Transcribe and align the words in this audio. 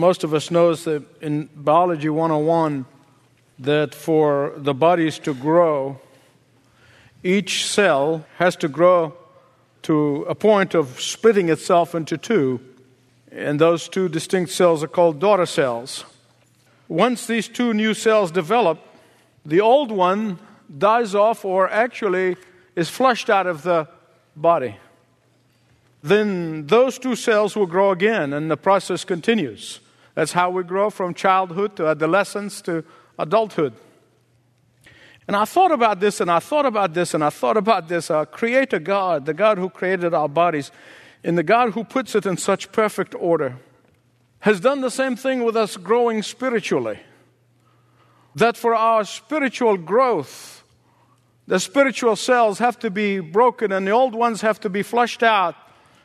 most 0.00 0.24
of 0.24 0.34
us 0.34 0.50
knows 0.50 0.84
that 0.84 1.02
in 1.22 1.48
biology 1.54 2.08
101 2.08 2.86
that 3.58 3.94
for 3.94 4.54
the 4.56 4.74
bodies 4.74 5.18
to 5.18 5.34
grow 5.34 6.00
each 7.22 7.66
cell 7.66 8.24
has 8.38 8.56
to 8.56 8.68
grow 8.68 9.14
to 9.82 10.22
a 10.28 10.34
point 10.34 10.74
of 10.74 11.00
splitting 11.00 11.48
itself 11.48 11.94
into 11.94 12.16
two. 12.16 12.60
And 13.30 13.60
those 13.60 13.88
two 13.88 14.08
distinct 14.08 14.50
cells 14.50 14.82
are 14.82 14.88
called 14.88 15.20
daughter 15.20 15.46
cells. 15.46 16.04
Once 16.88 17.26
these 17.26 17.46
two 17.46 17.72
new 17.74 17.94
cells 17.94 18.30
develop 18.30 18.78
the 19.44 19.60
old 19.60 19.90
one 19.90 20.38
dies 20.78 21.14
off 21.14 21.44
or 21.44 21.68
actually 21.70 22.36
is 22.76 22.88
flushed 22.88 23.30
out 23.30 23.46
of 23.46 23.62
the 23.62 23.88
body. 24.36 24.76
Then 26.02 26.66
those 26.66 26.98
two 26.98 27.16
cells 27.16 27.54
will 27.56 27.66
grow 27.66 27.90
again 27.90 28.32
and 28.32 28.50
the 28.50 28.56
process 28.56 29.04
continues. 29.04 29.80
That's 30.20 30.32
how 30.32 30.50
we 30.50 30.64
grow 30.64 30.90
from 30.90 31.14
childhood 31.14 31.76
to 31.76 31.86
adolescence 31.86 32.60
to 32.62 32.84
adulthood. 33.18 33.72
And 35.26 35.34
I 35.34 35.46
thought 35.46 35.72
about 35.72 35.98
this 35.98 36.20
and 36.20 36.30
I 36.30 36.40
thought 36.40 36.66
about 36.66 36.92
this 36.92 37.14
and 37.14 37.24
I 37.24 37.30
thought 37.30 37.56
about 37.56 37.88
this. 37.88 38.10
Our 38.10 38.26
Creator 38.26 38.80
God, 38.80 39.24
the 39.24 39.32
God 39.32 39.56
who 39.56 39.70
created 39.70 40.12
our 40.12 40.28
bodies, 40.28 40.72
and 41.24 41.38
the 41.38 41.42
God 41.42 41.72
who 41.72 41.84
puts 41.84 42.14
it 42.14 42.26
in 42.26 42.36
such 42.36 42.70
perfect 42.70 43.14
order, 43.14 43.56
has 44.40 44.60
done 44.60 44.82
the 44.82 44.90
same 44.90 45.16
thing 45.16 45.42
with 45.42 45.56
us 45.56 45.78
growing 45.78 46.22
spiritually. 46.22 46.98
That 48.34 48.58
for 48.58 48.74
our 48.74 49.04
spiritual 49.04 49.78
growth, 49.78 50.62
the 51.46 51.58
spiritual 51.58 52.14
cells 52.14 52.58
have 52.58 52.78
to 52.80 52.90
be 52.90 53.20
broken 53.20 53.72
and 53.72 53.86
the 53.86 53.92
old 53.92 54.14
ones 54.14 54.42
have 54.42 54.60
to 54.60 54.68
be 54.68 54.82
flushed 54.82 55.22
out 55.22 55.54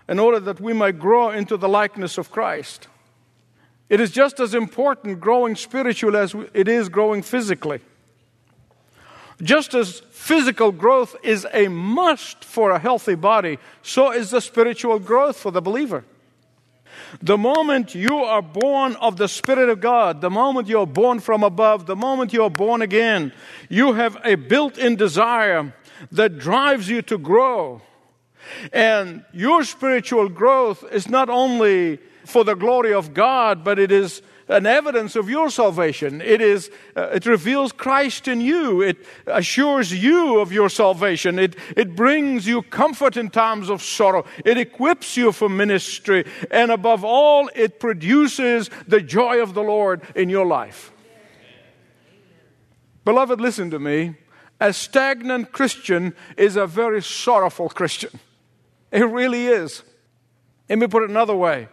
in 0.07 0.19
order 0.19 0.39
that 0.39 0.61
we 0.61 0.71
might 0.71 0.99
grow 0.99 1.31
into 1.31 1.57
the 1.57 1.67
likeness 1.67 2.17
of 2.17 2.31
Christ. 2.31 2.87
It 3.89 3.99
is 3.99 4.11
just 4.11 4.39
as 4.39 4.53
important 4.53 5.19
growing 5.19 5.55
spiritually 5.55 6.19
as 6.19 6.35
it 6.53 6.67
is 6.67 6.89
growing 6.89 7.21
physically. 7.21 7.81
Just 9.41 9.73
as 9.73 9.99
physical 10.11 10.71
growth 10.71 11.15
is 11.23 11.45
a 11.53 11.67
must 11.67 12.43
for 12.43 12.71
a 12.71 12.79
healthy 12.79 13.15
body, 13.15 13.59
so 13.81 14.11
is 14.11 14.31
the 14.31 14.41
spiritual 14.41 14.97
growth 14.97 15.37
for 15.37 15.51
the 15.51 15.61
believer. 15.61 16.05
The 17.21 17.37
moment 17.37 17.93
you 17.93 18.17
are 18.17 18.41
born 18.41 18.95
of 18.95 19.17
the 19.17 19.27
Spirit 19.27 19.69
of 19.69 19.81
God, 19.81 20.21
the 20.21 20.29
moment 20.29 20.67
you're 20.67 20.87
born 20.87 21.19
from 21.19 21.43
above, 21.43 21.85
the 21.85 21.95
moment 21.95 22.31
you're 22.33 22.49
born 22.49 22.81
again, 22.81 23.33
you 23.69 23.93
have 23.93 24.17
a 24.23 24.35
built 24.35 24.77
in 24.77 24.95
desire 24.95 25.73
that 26.11 26.39
drives 26.39 26.89
you 26.89 27.01
to 27.03 27.17
grow 27.17 27.81
and 28.71 29.23
your 29.33 29.63
spiritual 29.63 30.29
growth 30.29 30.83
is 30.91 31.09
not 31.09 31.29
only 31.29 31.99
for 32.25 32.43
the 32.43 32.55
glory 32.55 32.93
of 32.93 33.13
God, 33.13 33.63
but 33.63 33.79
it 33.79 33.91
is 33.91 34.21
an 34.47 34.65
evidence 34.65 35.15
of 35.15 35.29
your 35.29 35.49
salvation. 35.49 36.21
It 36.21 36.39
is, 36.41 36.69
uh, 36.95 37.09
it 37.13 37.25
reveals 37.25 37.71
Christ 37.71 38.27
in 38.27 38.41
you. 38.41 38.81
It 38.81 38.97
assures 39.25 39.91
you 39.91 40.39
of 40.39 40.51
your 40.51 40.69
salvation. 40.69 41.39
It, 41.39 41.55
it 41.75 41.95
brings 41.95 42.45
you 42.45 42.61
comfort 42.61 43.17
in 43.17 43.29
times 43.29 43.69
of 43.69 43.81
sorrow. 43.81 44.25
It 44.43 44.57
equips 44.57 45.17
you 45.17 45.31
for 45.31 45.49
ministry. 45.49 46.25
And 46.51 46.71
above 46.71 47.03
all, 47.03 47.49
it 47.55 47.79
produces 47.79 48.69
the 48.87 49.01
joy 49.01 49.41
of 49.41 49.53
the 49.53 49.63
Lord 49.63 50.01
in 50.15 50.29
your 50.29 50.45
life. 50.45 50.91
Beloved, 53.03 53.41
listen 53.41 53.71
to 53.71 53.79
me. 53.79 54.15
A 54.59 54.73
stagnant 54.73 55.51
Christian 55.51 56.15
is 56.37 56.55
a 56.55 56.67
very 56.67 57.01
sorrowful 57.01 57.69
Christian. 57.69 58.19
It 58.91 59.03
really 59.03 59.47
is. 59.47 59.83
Let 60.69 60.79
me 60.79 60.87
put 60.87 61.03
it 61.03 61.09
another 61.09 61.35
way 61.35 61.67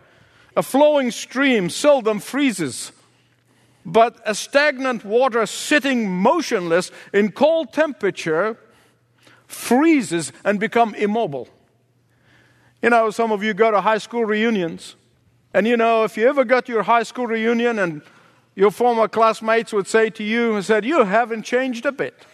a 0.57 0.63
flowing 0.63 1.11
stream 1.11 1.71
seldom 1.71 2.19
freezes, 2.19 2.93
but 3.85 4.21
a 4.25 4.35
stagnant 4.35 5.05
water 5.05 5.47
sitting 5.47 6.09
motionless 6.09 6.91
in 7.13 7.33
cold 7.33 7.73
temperature 7.73 8.57
freezes 9.47 10.33
and 10.45 10.61
become 10.61 10.95
immobile. 10.95 11.49
You 12.81 12.91
know, 12.91 13.11
some 13.11 13.31
of 13.33 13.43
you 13.43 13.55
go 13.55 13.71
to 13.71 13.81
high 13.81 13.99
school 13.99 14.25
reunions, 14.25 14.97
and 15.55 15.67
you 15.67 15.77
know, 15.77 16.05
if 16.05 16.17
you 16.17 16.29
ever 16.29 16.45
got 16.45 16.69
your 16.69 16.83
high 16.83 17.03
school 17.03 17.27
reunion 17.27 17.79
and 17.79 18.03
your 18.55 18.71
former 18.71 19.09
classmates 19.09 19.73
would 19.73 19.87
say 19.87 20.11
to 20.11 20.23
you, 20.23 20.61
said, 20.63 20.85
You 20.85 21.05
haven't 21.05 21.45
changed 21.45 21.87
a 21.87 21.93
bit. 21.93 22.27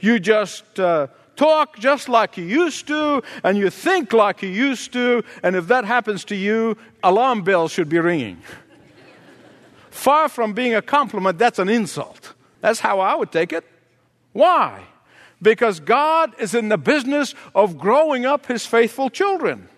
You 0.00 0.18
just 0.18 0.80
uh, 0.80 1.08
talk 1.36 1.78
just 1.78 2.08
like 2.08 2.36
you 2.36 2.44
used 2.44 2.86
to, 2.88 3.22
and 3.42 3.58
you 3.58 3.70
think 3.70 4.12
like 4.12 4.42
you 4.42 4.48
used 4.48 4.92
to, 4.92 5.22
and 5.42 5.56
if 5.56 5.66
that 5.68 5.84
happens 5.84 6.24
to 6.26 6.36
you, 6.36 6.76
alarm 7.02 7.42
bells 7.42 7.72
should 7.72 7.88
be 7.88 7.98
ringing. 7.98 8.40
Far 9.90 10.28
from 10.28 10.52
being 10.52 10.74
a 10.74 10.82
compliment, 10.82 11.38
that's 11.38 11.58
an 11.58 11.68
insult. 11.68 12.34
That's 12.60 12.80
how 12.80 13.00
I 13.00 13.14
would 13.14 13.30
take 13.30 13.52
it. 13.52 13.64
Why? 14.32 14.84
Because 15.40 15.80
God 15.80 16.32
is 16.38 16.54
in 16.54 16.68
the 16.68 16.78
business 16.78 17.34
of 17.54 17.78
growing 17.78 18.24
up 18.24 18.46
His 18.46 18.66
faithful 18.66 19.10
children. 19.10 19.68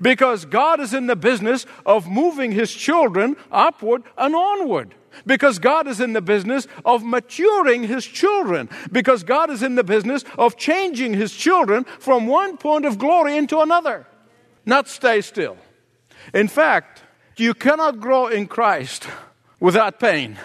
Because 0.00 0.44
God 0.44 0.80
is 0.80 0.94
in 0.94 1.06
the 1.06 1.16
business 1.16 1.66
of 1.84 2.08
moving 2.08 2.52
His 2.52 2.72
children 2.72 3.36
upward 3.50 4.02
and 4.16 4.34
onward. 4.34 4.94
Because 5.26 5.58
God 5.58 5.86
is 5.86 6.00
in 6.00 6.12
the 6.12 6.22
business 6.22 6.66
of 6.84 7.04
maturing 7.04 7.84
His 7.84 8.04
children. 8.04 8.68
Because 8.90 9.22
God 9.22 9.50
is 9.50 9.62
in 9.62 9.74
the 9.74 9.84
business 9.84 10.24
of 10.38 10.56
changing 10.56 11.14
His 11.14 11.32
children 11.32 11.84
from 11.84 12.26
one 12.26 12.56
point 12.56 12.84
of 12.84 12.98
glory 12.98 13.36
into 13.36 13.60
another. 13.60 14.06
Not 14.64 14.88
stay 14.88 15.20
still. 15.20 15.56
In 16.32 16.48
fact, 16.48 17.02
you 17.36 17.54
cannot 17.54 18.00
grow 18.00 18.28
in 18.28 18.46
Christ 18.46 19.06
without 19.58 19.98
pain. 19.98 20.38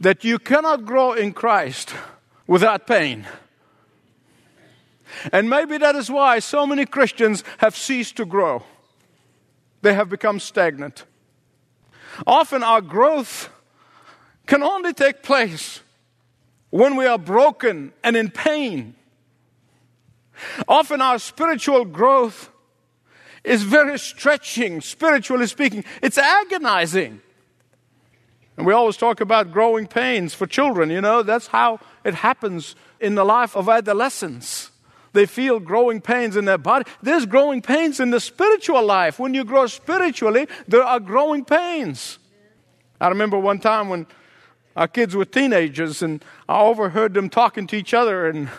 That 0.00 0.24
you 0.24 0.38
cannot 0.38 0.84
grow 0.84 1.12
in 1.12 1.32
Christ 1.32 1.94
without 2.46 2.86
pain. 2.86 3.26
And 5.32 5.48
maybe 5.48 5.78
that 5.78 5.94
is 5.94 6.10
why 6.10 6.38
so 6.40 6.66
many 6.66 6.86
Christians 6.86 7.44
have 7.58 7.76
ceased 7.76 8.16
to 8.16 8.24
grow. 8.24 8.64
They 9.82 9.94
have 9.94 10.08
become 10.08 10.40
stagnant. 10.40 11.04
Often 12.26 12.62
our 12.62 12.80
growth 12.80 13.50
can 14.46 14.62
only 14.62 14.92
take 14.92 15.22
place 15.22 15.80
when 16.70 16.96
we 16.96 17.06
are 17.06 17.18
broken 17.18 17.92
and 18.02 18.16
in 18.16 18.30
pain. 18.30 18.94
Often 20.66 21.00
our 21.00 21.18
spiritual 21.18 21.84
growth 21.84 22.50
is 23.44 23.62
very 23.62 23.98
stretching, 23.98 24.80
spiritually 24.80 25.46
speaking. 25.46 25.84
It's 26.02 26.18
agonizing. 26.18 27.20
And 28.56 28.66
we 28.66 28.72
always 28.72 28.96
talk 28.96 29.20
about 29.20 29.52
growing 29.52 29.86
pains 29.86 30.32
for 30.34 30.46
children, 30.46 30.90
you 30.90 31.00
know, 31.00 31.22
that's 31.22 31.48
how 31.48 31.80
it 32.04 32.14
happens 32.14 32.76
in 33.00 33.16
the 33.16 33.24
life 33.24 33.56
of 33.56 33.68
adolescents. 33.68 34.70
They 35.14 35.26
feel 35.26 35.60
growing 35.60 36.00
pains 36.00 36.36
in 36.36 36.44
their 36.44 36.58
body. 36.58 36.84
There's 37.00 37.24
growing 37.24 37.62
pains 37.62 38.00
in 38.00 38.10
the 38.10 38.20
spiritual 38.20 38.84
life. 38.84 39.18
When 39.18 39.32
you 39.32 39.44
grow 39.44 39.66
spiritually, 39.66 40.48
there 40.68 40.82
are 40.82 41.00
growing 41.00 41.44
pains. 41.44 42.18
I 43.00 43.08
remember 43.08 43.38
one 43.38 43.60
time 43.60 43.88
when 43.88 44.06
our 44.76 44.88
kids 44.88 45.14
were 45.14 45.24
teenagers 45.24 46.02
and 46.02 46.24
I 46.48 46.60
overheard 46.60 47.14
them 47.14 47.30
talking 47.30 47.68
to 47.68 47.76
each 47.76 47.94
other 47.94 48.28
and, 48.28 48.50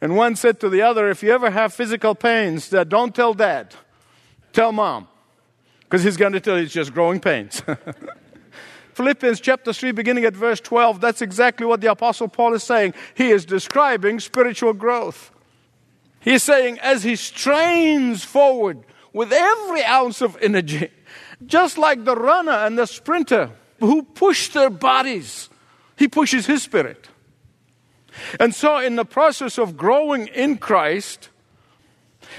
and 0.00 0.16
one 0.16 0.36
said 0.36 0.60
to 0.60 0.68
the 0.68 0.82
other, 0.82 1.10
if 1.10 1.22
you 1.22 1.32
ever 1.32 1.50
have 1.50 1.74
physical 1.74 2.14
pains, 2.14 2.72
uh, 2.72 2.84
don't 2.84 3.12
tell 3.12 3.34
dad, 3.34 3.74
tell 4.52 4.70
mom. 4.70 5.08
Because 5.80 6.04
he's 6.04 6.16
going 6.16 6.32
to 6.32 6.40
tell 6.40 6.56
you 6.56 6.64
it's 6.64 6.72
just 6.72 6.94
growing 6.94 7.18
pains. 7.18 7.60
Philippians 8.94 9.40
chapter 9.40 9.72
3, 9.72 9.90
beginning 9.90 10.24
at 10.24 10.34
verse 10.34 10.60
12, 10.60 11.00
that's 11.00 11.20
exactly 11.20 11.66
what 11.66 11.80
the 11.80 11.90
Apostle 11.90 12.28
Paul 12.28 12.54
is 12.54 12.62
saying. 12.62 12.94
He 13.14 13.30
is 13.30 13.44
describing 13.44 14.20
spiritual 14.20 14.72
growth. 14.72 15.32
He's 16.24 16.42
saying, 16.42 16.78
as 16.80 17.02
he 17.02 17.16
strains 17.16 18.24
forward 18.24 18.78
with 19.12 19.30
every 19.30 19.84
ounce 19.84 20.22
of 20.22 20.38
energy, 20.40 20.90
just 21.44 21.76
like 21.76 22.04
the 22.04 22.16
runner 22.16 22.52
and 22.52 22.78
the 22.78 22.86
sprinter 22.86 23.50
who 23.78 24.02
push 24.02 24.48
their 24.48 24.70
bodies, 24.70 25.50
he 25.96 26.08
pushes 26.08 26.46
his 26.46 26.62
spirit. 26.62 27.08
And 28.40 28.54
so, 28.54 28.78
in 28.78 28.96
the 28.96 29.04
process 29.04 29.58
of 29.58 29.76
growing 29.76 30.28
in 30.28 30.56
Christ, 30.56 31.28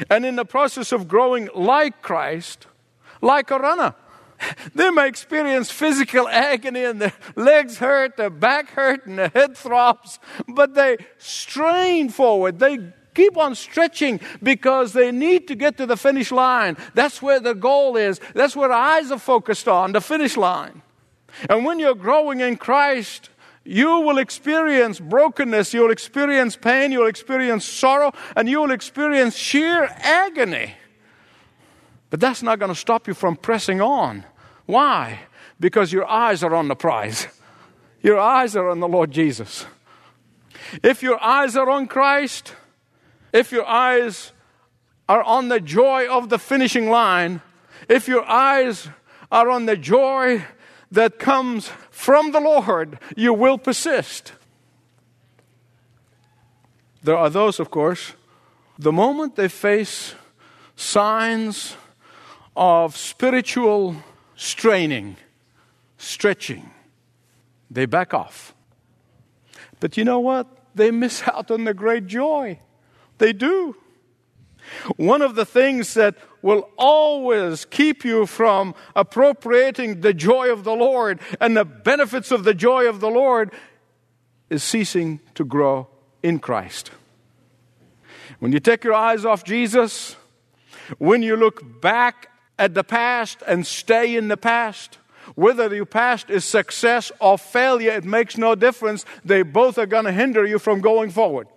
and 0.10 0.26
in 0.26 0.36
the 0.36 0.46
process 0.46 0.92
of 0.92 1.08
growing 1.08 1.48
like 1.54 2.02
Christ, 2.02 2.66
like 3.22 3.52
a 3.52 3.60
runner, 3.60 3.94
they 4.74 4.90
may 4.90 5.08
experience 5.08 5.70
physical 5.70 6.28
agony 6.28 6.84
and 6.84 7.02
their 7.02 7.14
legs 7.36 7.78
hurt, 7.78 8.18
their 8.18 8.31
back 8.31 8.70
hurt, 8.70 9.06
and 9.06 9.20
their 9.20 9.30
head 9.30 9.56
throbs, 9.56 10.20
but 10.48 10.74
they 10.74 10.98
strain 11.18 12.10
forward. 12.10 12.58
They 12.60 12.80
keep 13.16 13.38
on 13.38 13.56
stretching 13.56 14.20
because 14.44 14.94
they 14.94 15.12
need 15.12 15.48
to 15.48 15.56
get 15.56 15.78
to 15.78 15.86
the 15.86 15.98
finish 15.98 16.32
line. 16.32 16.78
That's 16.94 17.22
where 17.22 17.40
the 17.40 17.56
goal 17.56 17.96
is. 17.96 18.20
That's 18.36 18.56
where 18.56 18.72
eyes 18.72 19.10
are 19.12 19.20
focused 19.20 19.68
on, 19.68 19.94
the 19.94 20.02
finish 20.02 20.38
line. 20.38 20.84
And 21.50 21.66
when 21.66 21.80
you're 21.80 21.96
growing 21.96 22.42
in 22.42 22.58
Christ, 22.58 23.30
you 23.64 24.00
will 24.02 24.20
experience 24.20 25.00
brokenness, 25.00 25.74
you'll 25.74 25.92
experience 25.92 26.56
pain, 26.56 26.92
you'll 26.92 27.08
experience 27.08 27.66
sorrow, 27.66 28.14
and 28.36 28.48
you 28.48 28.62
will 28.62 28.72
experience 28.72 29.36
sheer 29.36 29.90
agony. 29.98 30.74
But 32.12 32.20
that's 32.20 32.44
not 32.44 32.60
going 32.60 32.70
to 32.70 32.80
stop 32.80 33.08
you 33.08 33.16
from 33.16 33.36
pressing 33.36 33.82
on. 33.82 34.24
Why? 34.68 35.22
Because 35.60 35.92
your 35.92 36.06
eyes 36.08 36.44
are 36.44 36.54
on 36.54 36.68
the 36.68 36.76
prize. 36.76 37.28
Your 38.02 38.20
eyes 38.20 38.56
are 38.56 38.70
on 38.70 38.80
the 38.80 38.88
Lord 38.88 39.10
Jesus. 39.10 39.66
If 40.84 41.02
your 41.02 41.22
eyes 41.22 41.56
are 41.56 41.70
on 41.70 41.88
Christ, 41.88 42.54
if 43.36 43.52
your 43.52 43.68
eyes 43.68 44.32
are 45.10 45.22
on 45.22 45.50
the 45.50 45.60
joy 45.60 46.08
of 46.08 46.30
the 46.30 46.40
finishing 46.40 46.90
line, 46.90 47.42
if 47.90 48.08
your 48.08 48.24
eyes 48.24 48.88
are 49.30 49.50
on 49.50 49.66
the 49.66 49.76
joy 49.76 50.42
that 50.90 51.20
comes 51.20 51.68
from 51.92 52.32
the 52.32 52.40
Lord, 52.40 52.98
you 53.18 53.34
will 53.34 53.58
persist. 53.58 54.32
There 57.04 57.18
are 57.18 57.30
those, 57.30 57.60
of 57.60 57.70
course, 57.70 58.14
the 58.80 58.94
moment 58.94 59.36
they 59.36 59.50
face 59.50 60.16
signs 60.78 61.76
of 62.56 62.96
spiritual 62.96 63.98
straining, 64.38 65.18
stretching, 65.98 66.72
they 67.70 67.86
back 67.86 68.14
off. 68.14 68.56
But 69.81 69.98
you 69.98 70.06
know 70.06 70.22
what? 70.22 70.48
They 70.74 70.90
miss 70.90 71.22
out 71.28 71.52
on 71.52 71.66
the 71.66 71.74
great 71.74 72.08
joy. 72.08 72.60
They 73.18 73.34
do. 73.34 73.76
One 74.98 75.22
of 75.22 75.36
the 75.36 75.46
things 75.46 75.94
that 75.94 76.16
will 76.42 76.70
always 76.78 77.66
keep 77.66 78.04
you 78.04 78.26
from 78.26 78.76
appropriating 78.96 80.02
the 80.02 80.14
joy 80.14 80.52
of 80.52 80.64
the 80.64 80.74
Lord 80.74 81.20
and 81.40 81.56
the 81.56 81.66
benefits 81.66 82.32
of 82.32 82.44
the 82.44 82.54
joy 82.54 82.88
of 82.88 83.00
the 83.00 83.10
Lord 83.10 83.52
is 84.50 84.64
ceasing 84.64 85.20
to 85.36 85.44
grow 85.44 85.88
in 86.24 86.40
Christ. 86.40 86.92
When 88.40 88.52
you 88.52 88.60
take 88.60 88.84
your 88.84 88.94
eyes 88.94 89.26
off 89.26 89.44
Jesus, 89.44 90.16
when 90.98 91.24
you 91.24 91.36
look 91.36 91.82
back 91.82 92.30
at 92.58 92.74
the 92.74 92.84
past 92.84 93.42
and 93.48 93.66
stay 93.66 94.16
in 94.16 94.28
the 94.28 94.38
past, 94.38 94.98
whether 95.34 95.74
your 95.74 95.86
past 95.86 96.30
is 96.30 96.46
success 96.46 97.12
or 97.20 97.38
failure, 97.38 97.92
it 97.92 98.04
makes 98.04 98.38
no 98.38 98.54
difference. 98.56 99.06
They 99.24 99.42
both 99.42 99.78
are 99.78 99.88
going 99.88 100.06
to 100.06 100.12
hinder 100.12 100.46
you 100.46 100.60
from 100.60 100.82
going 100.82 101.10
forward. 101.10 101.48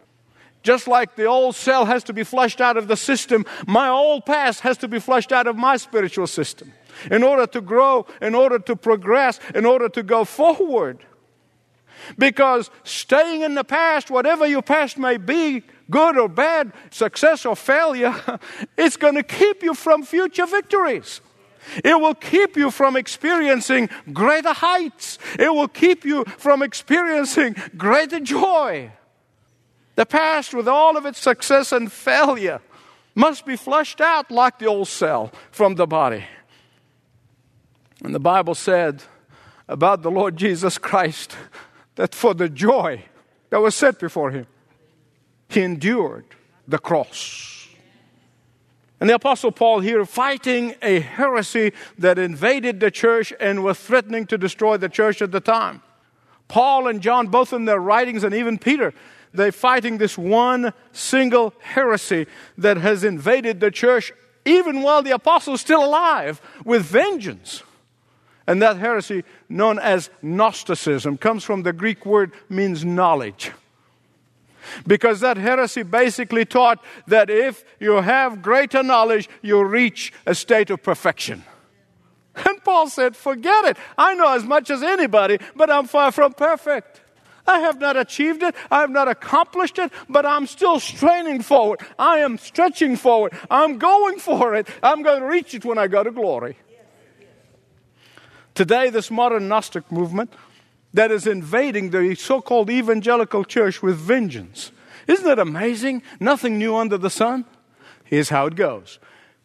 Just 0.62 0.88
like 0.88 1.16
the 1.16 1.24
old 1.24 1.54
cell 1.54 1.84
has 1.84 2.04
to 2.04 2.12
be 2.12 2.24
flushed 2.24 2.60
out 2.60 2.76
of 2.76 2.88
the 2.88 2.96
system, 2.96 3.46
my 3.66 3.88
old 3.88 4.26
past 4.26 4.60
has 4.60 4.76
to 4.78 4.88
be 4.88 4.98
flushed 4.98 5.32
out 5.32 5.46
of 5.46 5.56
my 5.56 5.76
spiritual 5.76 6.26
system. 6.26 6.72
In 7.10 7.22
order 7.22 7.46
to 7.46 7.60
grow, 7.60 8.06
in 8.20 8.34
order 8.34 8.58
to 8.58 8.74
progress, 8.74 9.38
in 9.54 9.64
order 9.64 9.88
to 9.88 10.02
go 10.02 10.24
forward. 10.24 10.98
Because 12.16 12.70
staying 12.84 13.42
in 13.42 13.54
the 13.54 13.64
past, 13.64 14.10
whatever 14.10 14.46
your 14.46 14.62
past 14.62 14.98
may 14.98 15.16
be, 15.16 15.62
good 15.90 16.18
or 16.18 16.28
bad, 16.28 16.72
success 16.90 17.44
or 17.44 17.56
failure, 17.56 18.14
it's 18.78 18.96
going 18.96 19.14
to 19.14 19.22
keep 19.22 19.62
you 19.62 19.74
from 19.74 20.02
future 20.02 20.46
victories. 20.46 21.20
It 21.84 22.00
will 22.00 22.14
keep 22.14 22.56
you 22.56 22.70
from 22.70 22.96
experiencing 22.96 23.90
greater 24.12 24.52
heights. 24.52 25.18
It 25.38 25.52
will 25.52 25.68
keep 25.68 26.04
you 26.04 26.24
from 26.38 26.62
experiencing 26.62 27.56
greater 27.76 28.20
joy. 28.20 28.92
The 29.98 30.06
past, 30.06 30.54
with 30.54 30.68
all 30.68 30.96
of 30.96 31.06
its 31.06 31.18
success 31.18 31.72
and 31.72 31.90
failure, 31.90 32.60
must 33.16 33.44
be 33.44 33.56
flushed 33.56 34.00
out 34.00 34.30
like 34.30 34.60
the 34.60 34.66
old 34.66 34.86
cell 34.86 35.32
from 35.50 35.74
the 35.74 35.88
body. 35.88 36.24
And 38.04 38.14
the 38.14 38.20
Bible 38.20 38.54
said 38.54 39.02
about 39.66 40.02
the 40.02 40.10
Lord 40.12 40.36
Jesus 40.36 40.78
Christ 40.78 41.36
that 41.96 42.14
for 42.14 42.32
the 42.32 42.48
joy 42.48 43.06
that 43.50 43.60
was 43.60 43.74
set 43.74 43.98
before 43.98 44.30
him, 44.30 44.46
he 45.48 45.62
endured 45.62 46.26
the 46.68 46.78
cross. 46.78 47.66
And 49.00 49.10
the 49.10 49.16
Apostle 49.16 49.50
Paul 49.50 49.80
here 49.80 50.04
fighting 50.04 50.76
a 50.80 51.00
heresy 51.00 51.72
that 51.98 52.20
invaded 52.20 52.78
the 52.78 52.92
church 52.92 53.32
and 53.40 53.64
was 53.64 53.80
threatening 53.80 54.26
to 54.26 54.38
destroy 54.38 54.76
the 54.76 54.88
church 54.88 55.20
at 55.20 55.32
the 55.32 55.40
time. 55.40 55.82
Paul 56.46 56.86
and 56.86 57.00
John, 57.00 57.26
both 57.26 57.52
in 57.52 57.64
their 57.64 57.80
writings, 57.80 58.22
and 58.22 58.32
even 58.32 58.58
Peter, 58.58 58.94
they're 59.32 59.52
fighting 59.52 59.98
this 59.98 60.16
one 60.16 60.72
single 60.92 61.54
heresy 61.60 62.26
that 62.56 62.76
has 62.78 63.04
invaded 63.04 63.60
the 63.60 63.70
church 63.70 64.12
even 64.44 64.82
while 64.82 65.02
the 65.02 65.10
apostle's 65.10 65.60
still 65.60 65.84
alive 65.84 66.40
with 66.64 66.82
vengeance. 66.82 67.62
And 68.46 68.62
that 68.62 68.78
heresy, 68.78 69.24
known 69.48 69.78
as 69.78 70.08
Gnosticism, 70.22 71.18
comes 71.18 71.44
from 71.44 71.64
the 71.64 71.72
Greek 71.72 72.06
word 72.06 72.32
means 72.48 72.82
knowledge. 72.82 73.52
Because 74.86 75.20
that 75.20 75.36
heresy 75.36 75.82
basically 75.82 76.46
taught 76.46 76.82
that 77.06 77.28
if 77.28 77.64
you 77.78 77.92
have 77.92 78.40
greater 78.40 78.82
knowledge, 78.82 79.28
you 79.42 79.62
reach 79.62 80.12
a 80.26 80.34
state 80.34 80.70
of 80.70 80.82
perfection. 80.82 81.44
And 82.34 82.62
Paul 82.64 82.88
said, 82.88 83.16
Forget 83.16 83.64
it. 83.64 83.76
I 83.96 84.14
know 84.14 84.32
as 84.34 84.44
much 84.44 84.70
as 84.70 84.82
anybody, 84.82 85.38
but 85.56 85.70
I'm 85.70 85.86
far 85.86 86.12
from 86.12 86.32
perfect. 86.32 87.00
I 87.48 87.60
have 87.60 87.80
not 87.80 87.96
achieved 87.96 88.42
it. 88.42 88.54
I 88.70 88.80
have 88.80 88.90
not 88.90 89.08
accomplished 89.08 89.78
it, 89.78 89.90
but 90.06 90.26
I'm 90.26 90.46
still 90.46 90.78
straining 90.78 91.40
forward. 91.40 91.80
I 91.98 92.18
am 92.18 92.36
stretching 92.36 92.94
forward. 92.94 93.32
I'm 93.50 93.78
going 93.78 94.18
for 94.18 94.54
it. 94.54 94.68
I'm 94.82 95.02
going 95.02 95.20
to 95.20 95.26
reach 95.26 95.54
it 95.54 95.64
when 95.64 95.78
I 95.78 95.88
go 95.88 96.04
to 96.04 96.10
glory. 96.10 96.58
Today, 98.54 98.90
this 98.90 99.10
modern 99.10 99.48
Gnostic 99.48 99.90
movement 99.90 100.34
that 100.92 101.10
is 101.10 101.26
invading 101.26 101.90
the 101.90 102.14
so 102.16 102.42
called 102.42 102.68
evangelical 102.68 103.44
church 103.44 103.82
with 103.82 103.96
vengeance. 103.96 104.70
Isn't 105.06 105.24
that 105.24 105.38
amazing? 105.38 106.02
Nothing 106.20 106.58
new 106.58 106.76
under 106.76 106.98
the 106.98 107.08
sun. 107.10 107.46
Here's 108.04 108.28
how 108.28 108.46
it 108.46 108.56
goes. 108.56 108.98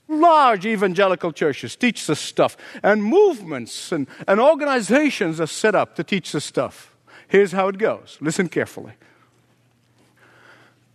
Large 0.09 0.65
evangelical 0.65 1.31
churches 1.31 1.77
teach 1.77 2.05
this 2.05 2.19
stuff, 2.19 2.57
and 2.83 3.01
movements 3.01 3.93
and, 3.93 4.07
and 4.27 4.41
organizations 4.41 5.39
are 5.39 5.47
set 5.47 5.75
up 5.75 5.95
to 5.95 6.03
teach 6.03 6.33
this 6.33 6.43
stuff. 6.43 6.92
Here's 7.33 7.51
how 7.51 7.67
it 7.67 7.79
goes. 7.79 8.19
Listen 8.21 8.47
carefully. 8.47 8.93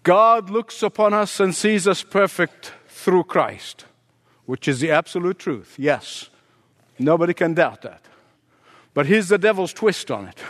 God 0.05 0.51
looks 0.51 0.85
upon 0.85 1.13
us 1.13 1.41
and 1.41 1.53
sees 1.53 1.89
us 1.89 2.05
perfect 2.05 2.73
through 2.87 3.25
Christ, 3.25 3.87
which 4.47 4.69
is 4.69 4.79
the 4.79 4.93
absolute 4.93 5.41
truth. 5.41 5.75
Yes. 5.77 6.31
Nobody 6.97 7.35
can 7.35 7.55
doubt 7.55 7.83
that. 7.83 8.03
But 8.95 9.07
here's 9.07 9.27
the 9.27 9.37
devil's 9.37 9.73
twist 9.73 10.13
on 10.13 10.29
it. 10.29 10.41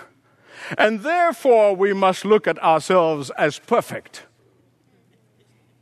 And 0.76 1.00
therefore, 1.00 1.74
we 1.74 1.94
must 1.94 2.26
look 2.26 2.46
at 2.46 2.62
ourselves 2.62 3.30
as 3.38 3.58
perfect. 3.58 4.24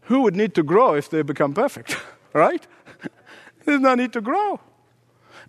Who 0.02 0.20
would 0.20 0.36
need 0.36 0.54
to 0.54 0.62
grow 0.62 0.94
if 0.94 1.10
they 1.10 1.22
become 1.22 1.52
perfect? 1.52 1.96
right? 2.32 2.64
There's 3.64 3.80
no 3.80 3.96
need 3.96 4.12
to 4.12 4.20
grow. 4.20 4.60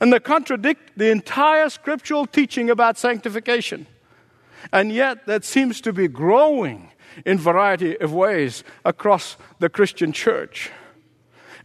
And 0.01 0.11
they 0.11 0.19
contradict 0.19 0.97
the 0.97 1.11
entire 1.11 1.69
scriptural 1.69 2.25
teaching 2.25 2.71
about 2.71 2.97
sanctification. 2.97 3.85
And 4.71 4.91
yet, 4.91 5.25
that 5.27 5.43
seems 5.45 5.81
to 5.81 5.93
be 5.93 6.07
growing 6.07 6.91
in 7.25 7.37
variety 7.37 7.99
of 7.99 8.13
ways 8.13 8.63
across 8.85 9.37
the 9.59 9.69
Christian 9.69 10.11
church. 10.11 10.71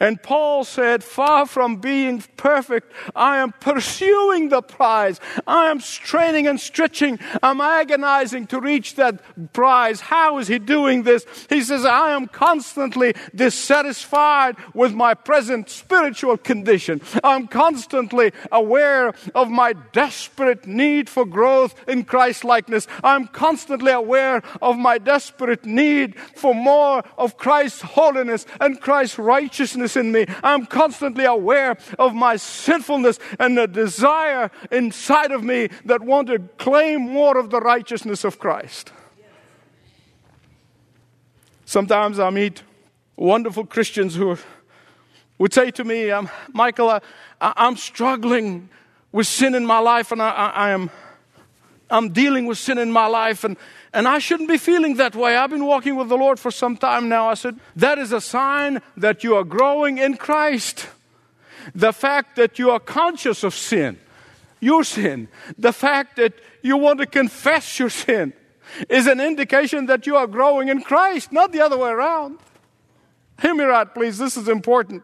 And 0.03 0.21
Paul 0.21 0.65
said, 0.65 1.05
Far 1.05 1.47
from 1.47 1.77
being 1.77 2.25
perfect, 2.37 2.93
I 3.15 3.39
am 3.39 3.53
pursuing 3.53 4.49
the 4.49 4.61
prize. 4.61 5.21
I 5.47 5.71
am 5.71 5.79
straining 5.79 6.49
and 6.49 6.59
stretching. 6.59 7.21
I'm 7.41 7.61
agonizing 7.61 8.49
to 8.49 8.61
reach 8.61 8.97
that 8.97 9.53
prize. 9.53 10.01
How 10.01 10.39
is 10.39 10.49
he 10.49 10.59
doing 10.59 11.05
this? 11.05 11.25
He 11.49 11.63
says, 11.63 11.85
I 11.85 12.11
am 12.17 12.27
constantly 12.27 13.15
dissatisfied 13.33 14.57
with 14.75 14.93
my 14.93 15.15
present 15.15 15.71
spiritual 15.71 16.37
condition. 16.37 17.01
I'm 17.23 17.47
constantly 17.47 18.33
aware 18.51 19.15
of 19.37 19.51
my 19.51 19.73
desperate 19.93 20.67
need 20.67 21.09
for 21.09 21.25
growth 21.25 21.77
in 21.87 22.03
Christ 22.03 22.43
likeness. 22.43 22.89
I'm 23.05 23.29
constantly 23.29 23.93
aware 23.93 24.43
of 24.61 24.77
my 24.77 24.99
desperate 24.99 25.65
need 25.65 26.19
for 26.35 26.57
more 26.57 27.05
of 27.17 27.37
Christ's 27.37 27.83
holiness 27.83 28.47
and 28.61 28.81
Christ's 28.81 29.21
righteousness 29.21 29.92
in 29.97 30.13
me. 30.13 30.27
I'm 30.43 30.67
constantly 30.67 31.25
aware 31.25 31.77
of 31.99 32.15
my 32.15 32.37
sinfulness 32.37 33.19
and 33.39 33.57
the 33.57 33.67
desire 33.67 34.51
inside 34.71 35.33
of 35.33 35.43
me 35.45 35.69
that 35.85 36.03
want 36.03 36.29
to 36.29 36.39
claim 36.59 37.03
more 37.03 37.39
of 37.39 37.51
the 37.51 37.61
righteousness 37.61 38.25
of 38.25 38.39
Christ. 38.39 38.93
Sometimes 41.65 42.19
I 42.19 42.31
meet 42.31 42.63
wonderful 43.17 43.65
Christians 43.65 44.15
who 44.15 44.37
would 45.39 45.53
say 45.55 45.71
to 45.71 45.85
me, 45.85 46.11
um, 46.11 46.29
Michael, 46.53 46.91
I, 46.91 47.01
am 47.41 47.77
struggling 47.77 48.69
with 49.11 49.27
sin 49.27 49.55
in 49.55 49.65
my 49.65 49.79
life 49.79 50.13
and 50.13 50.23
I, 50.23 50.31
I, 50.31 50.49
I 50.51 50.71
am 50.71 50.91
I'm 51.93 52.09
dealing 52.09 52.47
with 52.47 52.59
sin 52.59 52.79
in 52.79 52.91
my 52.91 53.07
life 53.07 53.45
and 53.45 53.57
and 53.93 54.09
I 54.09 54.21
shouldn't 54.21 54.49
be 54.49 54.57
feeling 54.57 54.95
that 54.97 55.15
way. 55.15 55.37
I've 55.37 55.51
been 55.51 55.67
walking 55.67 55.97
with 55.97 56.09
the 56.09 56.17
Lord 56.17 56.41
for 56.41 56.51
some 56.51 56.77
time 56.77 57.09
now. 57.09 57.29
I 57.29 57.35
said, 57.35 57.61
that 57.77 57.99
is 57.99 58.11
a 58.11 58.21
sign 58.21 58.81
that 58.97 59.23
you 59.23 59.37
are 59.37 59.45
growing 59.45 59.99
in 59.99 60.17
Christ. 60.17 60.89
The 61.75 61.93
fact 61.93 62.37
that 62.37 62.59
you 62.59 62.71
are 62.71 62.81
conscious 62.81 63.45
of 63.45 63.55
sin, 63.55 63.99
your 64.61 64.83
sin, 64.83 65.29
the 65.59 65.73
fact 65.73 66.17
that 66.17 66.33
you 66.63 66.79
want 66.79 67.01
to 67.01 67.07
confess 67.07 67.79
your 67.79 67.91
sin 67.91 68.33
is 68.89 69.07
an 69.07 69.21
indication 69.21 69.87
that 69.87 70.07
you 70.07 70.17
are 70.17 70.27
growing 70.27 70.69
in 70.69 70.81
Christ, 70.81 71.31
not 71.31 71.53
the 71.53 71.61
other 71.61 71.77
way 71.77 71.91
around. 71.91 72.39
Hear 73.43 73.55
me 73.55 73.65
right, 73.65 73.93
please. 73.93 74.17
This 74.17 74.37
is 74.37 74.49
important. 74.49 75.03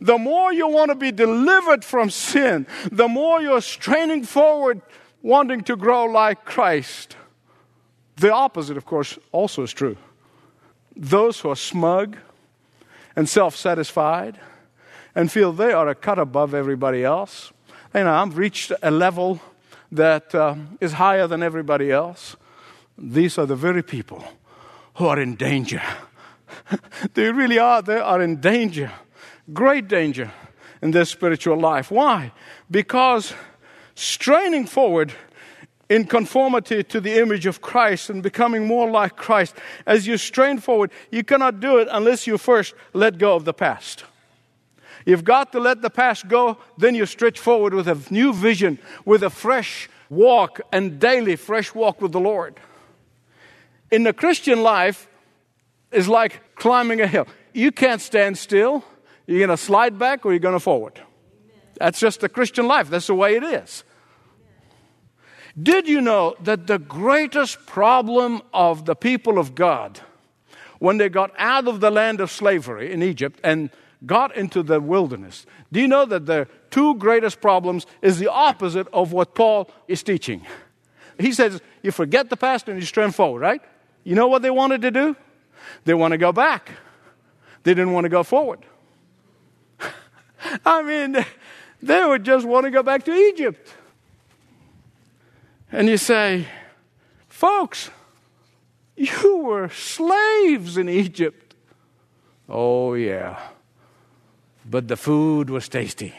The 0.00 0.16
more 0.16 0.52
you 0.52 0.68
want 0.68 0.90
to 0.90 0.94
be 0.94 1.12
delivered 1.12 1.84
from 1.84 2.08
sin, 2.08 2.66
the 2.90 3.08
more 3.08 3.42
you're 3.42 3.60
straining 3.60 4.24
forward, 4.24 4.80
wanting 5.22 5.62
to 5.62 5.76
grow 5.76 6.04
like 6.04 6.44
Christ. 6.44 7.16
The 8.16 8.32
opposite, 8.32 8.76
of 8.76 8.84
course, 8.84 9.18
also 9.30 9.62
is 9.62 9.72
true. 9.72 9.96
Those 10.94 11.40
who 11.40 11.50
are 11.50 11.56
smug 11.56 12.16
and 13.16 13.28
self 13.28 13.56
satisfied 13.56 14.38
and 15.14 15.30
feel 15.30 15.52
they 15.52 15.72
are 15.72 15.88
a 15.88 15.94
cut 15.94 16.18
above 16.18 16.54
everybody 16.54 17.04
else. 17.04 17.52
You 17.94 18.04
know, 18.04 18.12
I've 18.12 18.36
reached 18.36 18.72
a 18.82 18.90
level 18.90 19.40
that 19.90 20.34
uh, 20.34 20.54
is 20.80 20.94
higher 20.94 21.26
than 21.26 21.42
everybody 21.42 21.90
else. 21.90 22.36
These 22.96 23.38
are 23.38 23.46
the 23.46 23.56
very 23.56 23.82
people 23.82 24.24
who 24.94 25.06
are 25.06 25.20
in 25.20 25.34
danger. 25.34 25.82
they 27.14 27.30
really 27.30 27.58
are. 27.58 27.82
They 27.82 27.98
are 27.98 28.20
in 28.20 28.40
danger, 28.40 28.90
great 29.52 29.88
danger 29.88 30.30
in 30.80 30.90
their 30.90 31.04
spiritual 31.04 31.58
life. 31.58 31.90
Why? 31.90 32.32
Because 32.70 33.34
straining 33.94 34.66
forward 34.66 35.12
in 35.88 36.04
conformity 36.06 36.82
to 36.84 37.00
the 37.00 37.20
image 37.20 37.46
of 37.46 37.60
Christ 37.60 38.08
and 38.10 38.22
becoming 38.22 38.66
more 38.66 38.90
like 38.90 39.16
Christ, 39.16 39.54
as 39.86 40.06
you 40.06 40.16
strain 40.16 40.58
forward, 40.58 40.90
you 41.10 41.22
cannot 41.22 41.60
do 41.60 41.78
it 41.78 41.88
unless 41.90 42.26
you 42.26 42.38
first 42.38 42.74
let 42.94 43.18
go 43.18 43.34
of 43.34 43.44
the 43.44 43.52
past. 43.52 44.04
You've 45.04 45.24
got 45.24 45.52
to 45.52 45.60
let 45.60 45.82
the 45.82 45.90
past 45.90 46.28
go, 46.28 46.58
then 46.78 46.94
you 46.94 47.06
stretch 47.06 47.38
forward 47.38 47.74
with 47.74 47.88
a 47.88 47.98
new 48.10 48.32
vision, 48.32 48.78
with 49.04 49.22
a 49.22 49.30
fresh 49.30 49.88
walk 50.08 50.60
and 50.70 50.98
daily 50.98 51.36
fresh 51.36 51.74
walk 51.74 52.00
with 52.00 52.12
the 52.12 52.20
Lord. 52.20 52.58
In 53.90 54.04
the 54.04 54.12
Christian 54.12 54.62
life, 54.62 55.08
is 55.92 56.08
like 56.08 56.40
climbing 56.56 57.00
a 57.00 57.06
hill. 57.06 57.28
You 57.52 57.70
can't 57.70 58.00
stand 58.00 58.38
still. 58.38 58.82
You're 59.26 59.38
going 59.38 59.56
to 59.56 59.62
slide 59.62 59.98
back 59.98 60.26
or 60.26 60.32
you're 60.32 60.40
going 60.40 60.54
to 60.54 60.60
forward. 60.60 61.00
That's 61.82 61.98
just 61.98 62.20
the 62.20 62.28
Christian 62.28 62.68
life. 62.68 62.90
That's 62.90 63.08
the 63.08 63.14
way 63.16 63.34
it 63.34 63.42
is. 63.42 63.82
Did 65.60 65.88
you 65.88 66.00
know 66.00 66.36
that 66.44 66.68
the 66.68 66.78
greatest 66.78 67.66
problem 67.66 68.40
of 68.54 68.84
the 68.84 68.94
people 68.94 69.36
of 69.36 69.56
God 69.56 69.98
when 70.78 70.98
they 70.98 71.08
got 71.08 71.32
out 71.36 71.66
of 71.66 71.80
the 71.80 71.90
land 71.90 72.20
of 72.20 72.30
slavery 72.30 72.92
in 72.92 73.02
Egypt 73.02 73.40
and 73.42 73.68
got 74.06 74.36
into 74.36 74.62
the 74.62 74.80
wilderness, 74.80 75.44
do 75.72 75.80
you 75.80 75.88
know 75.88 76.04
that 76.04 76.26
the 76.26 76.46
two 76.70 76.94
greatest 76.98 77.40
problems 77.40 77.84
is 78.00 78.20
the 78.20 78.30
opposite 78.30 78.86
of 78.92 79.10
what 79.10 79.34
Paul 79.34 79.68
is 79.88 80.04
teaching? 80.04 80.46
He 81.18 81.32
says, 81.32 81.60
you 81.82 81.90
forget 81.90 82.30
the 82.30 82.36
past 82.36 82.68
and 82.68 82.78
you 82.78 82.86
strand 82.86 83.16
forward, 83.16 83.40
right? 83.40 83.62
You 84.04 84.14
know 84.14 84.28
what 84.28 84.42
they 84.42 84.50
wanted 84.50 84.82
to 84.82 84.92
do? 84.92 85.16
They 85.84 85.94
want 85.94 86.12
to 86.12 86.18
go 86.18 86.30
back. 86.30 86.70
They 87.64 87.74
didn't 87.74 87.92
want 87.92 88.04
to 88.04 88.08
go 88.08 88.22
forward. 88.22 88.60
I 90.64 90.82
mean, 90.82 91.24
they 91.82 92.04
would 92.04 92.24
just 92.24 92.46
want 92.46 92.64
to 92.64 92.70
go 92.70 92.82
back 92.82 93.04
to 93.04 93.12
Egypt. 93.12 93.68
And 95.70 95.88
you 95.88 95.96
say, 95.96 96.46
folks, 97.28 97.90
you 98.96 99.38
were 99.38 99.68
slaves 99.68 100.76
in 100.76 100.88
Egypt. 100.88 101.54
Oh, 102.48 102.94
yeah. 102.94 103.40
But 104.64 104.86
the 104.88 104.96
food 104.96 105.50
was 105.50 105.68
tasty. 105.68 106.14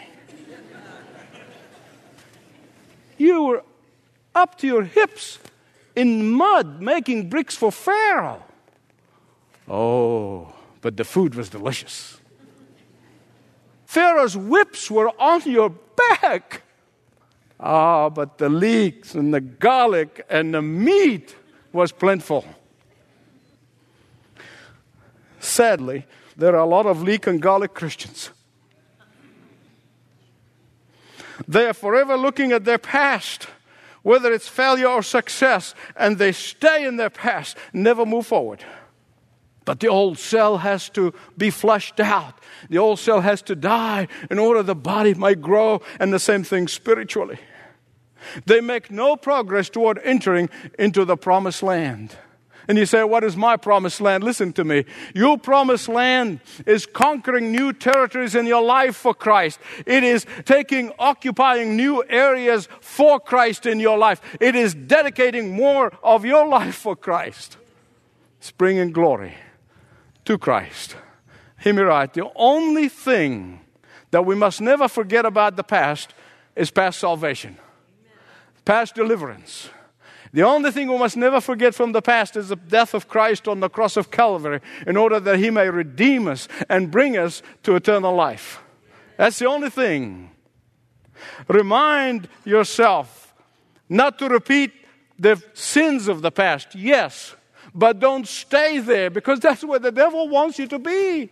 you 3.18 3.44
were 3.44 3.64
up 4.36 4.58
to 4.58 4.68
your 4.68 4.84
hips 4.84 5.40
in 5.96 6.32
mud 6.32 6.82
making 6.82 7.30
bricks 7.30 7.56
for 7.56 7.72
Pharaoh. 7.72 8.44
Oh, 9.70 10.54
but 10.82 10.98
the 10.98 11.06
food 11.06 11.36
was 11.36 11.50
delicious. 11.50 12.20
Pharaoh's 13.94 14.36
whips 14.36 14.90
were 14.90 15.12
on 15.22 15.44
your 15.44 15.70
back. 15.70 16.64
Ah, 17.60 18.10
but 18.10 18.40
the 18.40 18.50
leeks 18.50 19.14
and 19.14 19.32
the 19.32 19.40
garlic 19.40 20.26
and 20.32 20.52
the 20.52 20.64
meat 20.64 21.36
was 21.72 21.92
plentiful. 21.92 22.44
Sadly, 25.40 26.08
there 26.36 26.56
are 26.56 26.66
a 26.66 26.66
lot 26.66 26.88
of 26.88 27.04
leek 27.04 27.28
and 27.28 27.40
garlic 27.40 27.76
Christians. 27.76 28.32
They 31.48 31.68
are 31.68 31.74
forever 31.76 32.18
looking 32.18 32.52
at 32.52 32.66
their 32.66 32.80
past, 32.80 33.46
whether 34.02 34.34
it's 34.34 34.48
failure 34.48 34.88
or 34.88 35.04
success, 35.04 35.76
and 35.96 36.18
they 36.18 36.32
stay 36.32 36.84
in 36.84 36.98
their 36.98 37.12
past, 37.12 37.58
never 37.74 38.08
move 38.08 38.26
forward. 38.26 38.66
But 39.66 39.80
the 39.80 39.88
old 39.88 40.18
cell 40.18 40.58
has 40.58 40.90
to 40.90 41.14
be 41.38 41.50
flushed 41.50 42.00
out. 42.00 42.40
The 42.70 42.78
old 42.78 43.00
cell 43.00 43.22
has 43.22 43.42
to 43.44 43.56
die 43.56 44.08
in 44.30 44.40
order 44.40 44.64
the 44.64 44.76
body 44.76 45.14
might 45.14 45.42
grow, 45.42 45.82
and 46.00 46.14
the 46.14 46.20
same 46.20 46.44
thing 46.44 46.68
spiritually. 46.68 47.40
They 48.46 48.62
make 48.62 48.92
no 48.92 49.16
progress 49.16 49.70
toward 49.70 50.00
entering 50.04 50.50
into 50.80 51.06
the 51.06 51.18
promised 51.18 51.64
land. 51.64 52.16
And 52.68 52.78
you 52.78 52.86
say, 52.86 53.04
What 53.04 53.26
is 53.26 53.36
my 53.36 53.58
promised 53.58 54.00
land? 54.00 54.24
Listen 54.24 54.54
to 54.54 54.64
me. 54.64 54.86
Your 55.14 55.38
promised 55.38 55.90
land 55.90 56.40
is 56.66 56.86
conquering 56.86 57.52
new 57.52 57.74
territories 57.74 58.36
in 58.36 58.46
your 58.46 58.64
life 58.64 58.96
for 58.96 59.14
Christ. 59.14 59.60
It 59.86 60.04
is 60.04 60.26
taking, 60.46 60.94
occupying 60.98 61.76
new 61.76 62.04
areas 62.08 62.70
for 62.80 63.20
Christ 63.20 63.66
in 63.66 63.82
your 63.82 63.98
life. 63.98 64.22
It 64.40 64.56
is 64.56 64.74
dedicating 64.74 65.54
more 65.54 65.92
of 66.02 66.24
your 66.24 66.48
life 66.48 66.76
for 66.76 66.96
Christ. 66.96 67.58
Spring 68.40 68.80
and 68.80 68.94
glory 68.94 69.36
to 70.26 70.38
Christ. 70.38 70.96
Hear 71.60 71.74
me 71.74 71.82
right. 71.82 72.14
The 72.14 72.30
only 72.36 72.90
thing 72.90 73.62
that 74.12 74.26
we 74.26 74.36
must 74.36 74.62
never 74.62 74.88
forget 74.88 75.26
about 75.26 75.56
the 75.56 75.64
past 75.64 76.14
is 76.56 76.72
past 76.72 77.00
salvation, 77.00 77.58
past 78.66 78.96
deliverance. 78.96 79.70
The 80.34 80.42
only 80.44 80.72
thing 80.72 80.88
we 80.88 80.98
must 80.98 81.16
never 81.16 81.40
forget 81.40 81.76
from 81.76 81.92
the 81.92 82.02
past 82.02 82.36
is 82.36 82.50
the 82.50 82.56
death 82.56 82.94
of 82.96 83.08
Christ 83.08 83.48
on 83.48 83.60
the 83.60 83.70
cross 83.70 83.98
of 83.98 84.10
Calvary 84.10 84.62
in 84.88 84.98
order 84.98 85.20
that 85.20 85.38
He 85.38 85.52
may 85.52 85.70
redeem 85.70 86.28
us 86.28 86.48
and 86.70 86.90
bring 86.90 87.18
us 87.18 87.44
to 87.64 87.76
eternal 87.76 88.16
life. 88.16 88.62
That's 89.18 89.38
the 89.38 89.46
only 89.46 89.70
thing. 89.70 90.32
Remind 91.48 92.28
yourself 92.46 93.34
not 93.88 94.18
to 94.20 94.28
repeat 94.28 94.72
the 95.20 95.42
sins 95.54 96.08
of 96.08 96.24
the 96.24 96.32
past, 96.32 96.74
yes, 96.74 97.36
but 97.74 98.00
don't 98.00 98.28
stay 98.28 98.80
there 98.80 99.10
because 99.10 99.40
that's 99.40 99.64
where 99.64 99.80
the 99.80 99.92
devil 99.92 100.28
wants 100.30 100.60
you 100.60 100.68
to 100.68 100.80
be. 100.80 101.30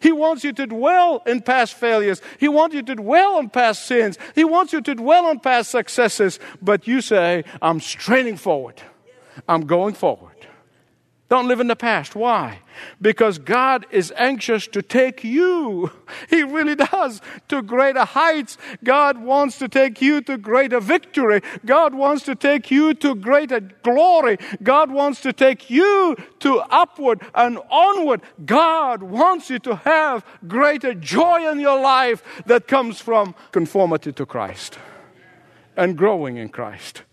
He 0.00 0.10
wants 0.10 0.42
you 0.42 0.52
to 0.54 0.66
dwell 0.66 1.22
in 1.26 1.42
past 1.42 1.74
failures. 1.74 2.20
He 2.38 2.48
wants 2.48 2.74
you 2.74 2.82
to 2.82 2.94
dwell 2.94 3.36
on 3.36 3.50
past 3.50 3.86
sins. 3.86 4.18
He 4.34 4.44
wants 4.44 4.72
you 4.72 4.80
to 4.80 4.94
dwell 4.94 5.26
on 5.26 5.38
past 5.38 5.70
successes. 5.70 6.40
But 6.60 6.88
you 6.88 7.00
say, 7.00 7.44
I'm 7.60 7.78
straining 7.78 8.36
forward. 8.36 8.82
I'm 9.48 9.66
going 9.66 9.94
forward. 9.94 10.31
Don't 11.32 11.48
live 11.48 11.60
in 11.60 11.68
the 11.68 11.76
past. 11.76 12.14
Why? 12.14 12.58
Because 13.00 13.38
God 13.38 13.86
is 13.90 14.12
anxious 14.18 14.66
to 14.66 14.82
take 14.82 15.24
you. 15.24 15.90
He 16.28 16.42
really 16.42 16.74
does 16.74 17.22
to 17.48 17.62
greater 17.62 18.04
heights. 18.04 18.58
God 18.84 19.16
wants 19.16 19.58
to 19.60 19.66
take 19.66 20.02
you 20.02 20.20
to 20.20 20.36
greater 20.36 20.78
victory. 20.78 21.40
God 21.64 21.94
wants 21.94 22.24
to 22.24 22.34
take 22.34 22.70
you 22.70 22.92
to 22.92 23.14
greater 23.14 23.60
glory. 23.60 24.36
God 24.62 24.90
wants 24.90 25.22
to 25.22 25.32
take 25.32 25.70
you 25.70 26.16
to 26.40 26.58
upward 26.68 27.22
and 27.34 27.58
onward. 27.70 28.20
God 28.44 29.02
wants 29.02 29.48
you 29.48 29.58
to 29.60 29.76
have 29.76 30.26
greater 30.46 30.92
joy 30.92 31.50
in 31.50 31.60
your 31.60 31.80
life 31.80 32.22
that 32.44 32.68
comes 32.68 33.00
from 33.00 33.34
conformity 33.52 34.12
to 34.12 34.26
Christ 34.26 34.78
and 35.78 35.96
growing 35.96 36.36
in 36.36 36.50
Christ. 36.50 37.04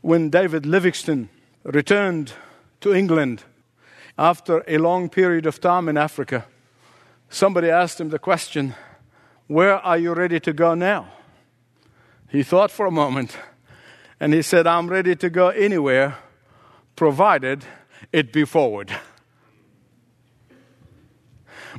When 0.00 0.30
David 0.30 0.64
Livingstone 0.64 1.28
returned 1.64 2.32
to 2.80 2.94
England 2.94 3.44
after 4.18 4.64
a 4.66 4.78
long 4.78 5.08
period 5.08 5.46
of 5.46 5.60
time 5.60 5.88
in 5.88 5.96
Africa, 5.96 6.46
somebody 7.28 7.70
asked 7.70 8.00
him 8.00 8.10
the 8.10 8.18
question, 8.18 8.74
Where 9.46 9.76
are 9.76 9.98
you 9.98 10.12
ready 10.12 10.40
to 10.40 10.52
go 10.52 10.74
now? 10.74 11.08
He 12.28 12.42
thought 12.42 12.70
for 12.70 12.86
a 12.86 12.90
moment 12.90 13.36
and 14.18 14.32
he 14.32 14.42
said, 14.42 14.66
I'm 14.66 14.88
ready 14.88 15.16
to 15.16 15.30
go 15.30 15.48
anywhere 15.48 16.16
provided 16.96 17.64
it 18.12 18.32
be 18.32 18.44
forward. 18.44 18.94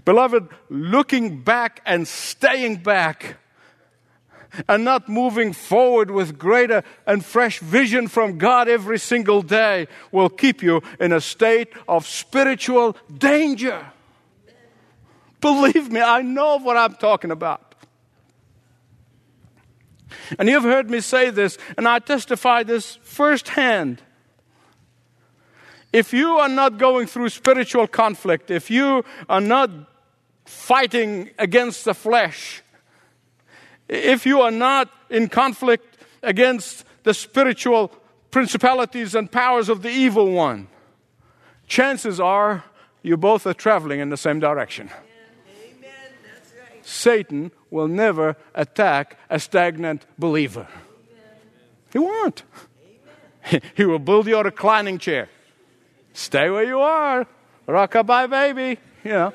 Beloved, 0.05 0.47
looking 0.69 1.41
back 1.41 1.81
and 1.85 2.07
staying 2.07 2.77
back 2.77 3.37
and 4.67 4.83
not 4.83 5.09
moving 5.09 5.53
forward 5.53 6.11
with 6.11 6.37
greater 6.37 6.83
and 7.05 7.23
fresh 7.23 7.59
vision 7.59 8.07
from 8.07 8.37
God 8.37 8.67
every 8.67 8.99
single 8.99 9.41
day 9.41 9.87
will 10.11 10.29
keep 10.29 10.61
you 10.61 10.81
in 10.99 11.11
a 11.11 11.21
state 11.21 11.73
of 11.87 12.07
spiritual 12.07 12.95
danger. 13.17 13.85
Believe 15.41 15.91
me, 15.91 16.01
I 16.01 16.21
know 16.21 16.59
what 16.59 16.77
I'm 16.77 16.95
talking 16.95 17.31
about. 17.31 17.75
And 20.39 20.47
you've 20.47 20.63
heard 20.63 20.89
me 20.89 21.01
say 21.01 21.29
this, 21.29 21.57
and 21.77 21.87
I 21.87 21.99
testify 21.99 22.63
this 22.63 22.97
firsthand. 23.03 24.01
If 25.91 26.13
you 26.13 26.37
are 26.37 26.49
not 26.49 26.77
going 26.77 27.07
through 27.07 27.29
spiritual 27.29 27.87
conflict, 27.87 28.49
if 28.49 28.71
you 28.71 29.03
are 29.29 29.41
not 29.41 29.69
fighting 30.45 31.29
against 31.37 31.85
the 31.85 31.93
flesh, 31.93 32.62
if 33.93 34.25
you 34.25 34.41
are 34.41 34.51
not 34.51 34.89
in 35.09 35.29
conflict 35.29 35.97
against 36.21 36.85
the 37.03 37.13
spiritual 37.13 37.91
principalities 38.31 39.13
and 39.13 39.31
powers 39.31 39.69
of 39.69 39.81
the 39.81 39.89
evil 39.89 40.31
one, 40.31 40.67
chances 41.67 42.19
are 42.19 42.63
you 43.03 43.17
both 43.17 43.45
are 43.45 43.53
traveling 43.53 43.99
in 43.99 44.09
the 44.09 44.17
same 44.17 44.39
direction. 44.39 44.89
Satan 46.81 47.51
will 47.69 47.87
never 47.87 48.35
attack 48.53 49.17
a 49.29 49.39
stagnant 49.39 50.05
believer. 50.17 50.67
He 51.91 51.99
won't. 51.99 52.43
He 53.75 53.83
will 53.83 53.99
build 53.99 54.25
your 54.27 54.41
reclining 54.41 54.97
chair. 54.97 55.27
Stay 56.13 56.49
where 56.49 56.63
you 56.63 56.79
are. 56.79 57.27
Rockabye, 57.67 58.29
baby. 58.29 58.79
You 59.03 59.11
know. 59.11 59.33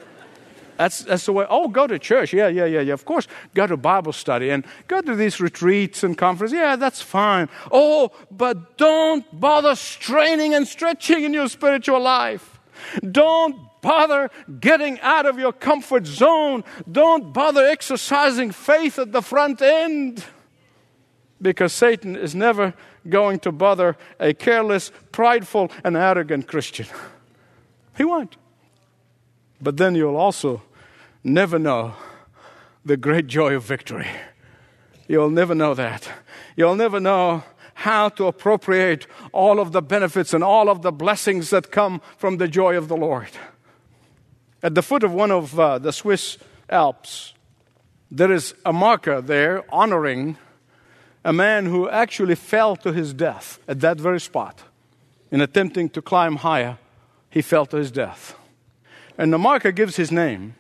That's, 0.79 1.01
that's 1.01 1.27
the 1.27 1.33
way. 1.33 1.45
Oh, 1.51 1.67
go 1.67 1.89
to 1.89 1.99
church. 1.99 2.33
Yeah, 2.33 2.47
yeah, 2.47 2.65
yeah, 2.65 2.81
yeah. 2.81 2.93
Of 2.93 3.05
course, 3.05 3.27
go 3.53 3.67
to 3.67 3.77
Bible 3.77 4.13
study 4.13 4.51
and 4.51 4.65
go 4.87 5.01
to 5.01 5.17
these 5.17 5.41
retreats 5.41 6.05
and 6.05 6.17
conferences. 6.17 6.57
Yeah, 6.57 6.77
that's 6.77 7.03
fine. 7.03 7.49
Oh, 7.73 8.13
but 8.31 8.79
don't 8.79 9.27
bother 9.39 9.75
straining 9.75 10.55
and 10.55 10.69
stretching 10.69 11.25
in 11.25 11.35
your 11.35 11.49
spiritual 11.49 12.01
life. 12.01 12.61
Don't 13.11 13.57
bother 13.81 14.31
getting 14.61 15.01
out 15.01 15.27
of 15.27 15.37
your 15.37 15.53
comfort 15.53 16.07
zone. 16.07 16.63
Don't 16.91 17.33
bother 17.33 17.67
exercising 17.67 18.53
faith 18.53 19.01
at 19.01 19.11
the 19.11 19.21
front 19.21 19.61
end. 19.61 20.25
Because 21.43 21.73
Satan 21.73 22.15
is 22.15 22.37
never 22.37 22.73
going 23.09 23.41
to 23.41 23.51
bother 23.51 23.97
a 24.21 24.33
careless, 24.33 24.93
prideful, 25.11 25.73
and 25.83 25.97
arrogant 25.97 26.47
Christian. 26.47 26.87
He 27.97 28.05
won't. 28.05 28.37
But 29.61 29.77
then 29.77 29.97
you'll 29.97 30.17
also 30.17 30.63
never 31.29 31.59
know 31.59 31.95
the 32.85 32.97
great 32.97 33.27
joy 33.27 33.55
of 33.55 33.65
victory. 33.65 34.09
You'll 35.07 35.31
never 35.31 35.55
know 35.55 35.75
that. 35.75 36.09
You'll 36.57 36.77
never 36.77 37.01
know 37.01 37.45
how 37.75 38.09
to 38.09 38.27
appropriate 38.27 39.07
all 39.33 39.61
of 39.61 39.73
the 39.73 39.81
benefits 39.81 40.35
and 40.35 40.43
all 40.43 40.69
of 40.69 40.83
the 40.83 40.93
blessings 40.93 41.51
that 41.51 41.71
come 41.71 42.01
from 42.17 42.39
the 42.39 42.49
joy 42.49 42.77
of 42.77 42.89
the 42.89 42.97
Lord. 42.97 43.29
At 44.63 44.75
the 44.75 44.83
foot 44.83 45.05
of 45.05 45.13
one 45.13 45.31
of 45.31 45.59
uh, 45.59 45.79
the 45.79 45.93
Swiss 45.93 46.39
Alps, 46.69 47.35
there 48.11 48.33
is 48.33 48.55
a 48.65 48.73
marker 48.73 49.21
there 49.21 49.65
honoring 49.73 50.37
a 51.25 51.33
man 51.33 51.67
who 51.67 51.89
actually 51.89 52.35
fell 52.35 52.75
to 52.77 52.93
his 52.93 53.15
death 53.15 53.61
at 53.69 53.81
that 53.81 53.99
very 53.99 54.21
spot. 54.21 54.63
In 55.31 55.41
attempting 55.41 55.91
to 55.91 56.03
climb 56.03 56.37
higher, 56.37 56.79
he 57.31 57.43
fell 57.43 57.67
to 57.67 57.77
his 57.77 57.91
death. 57.91 58.35
And 59.17 59.33
the 59.33 59.39
marker 59.39 59.73
gives 59.73 59.97
his 59.97 60.11
name 60.11 60.55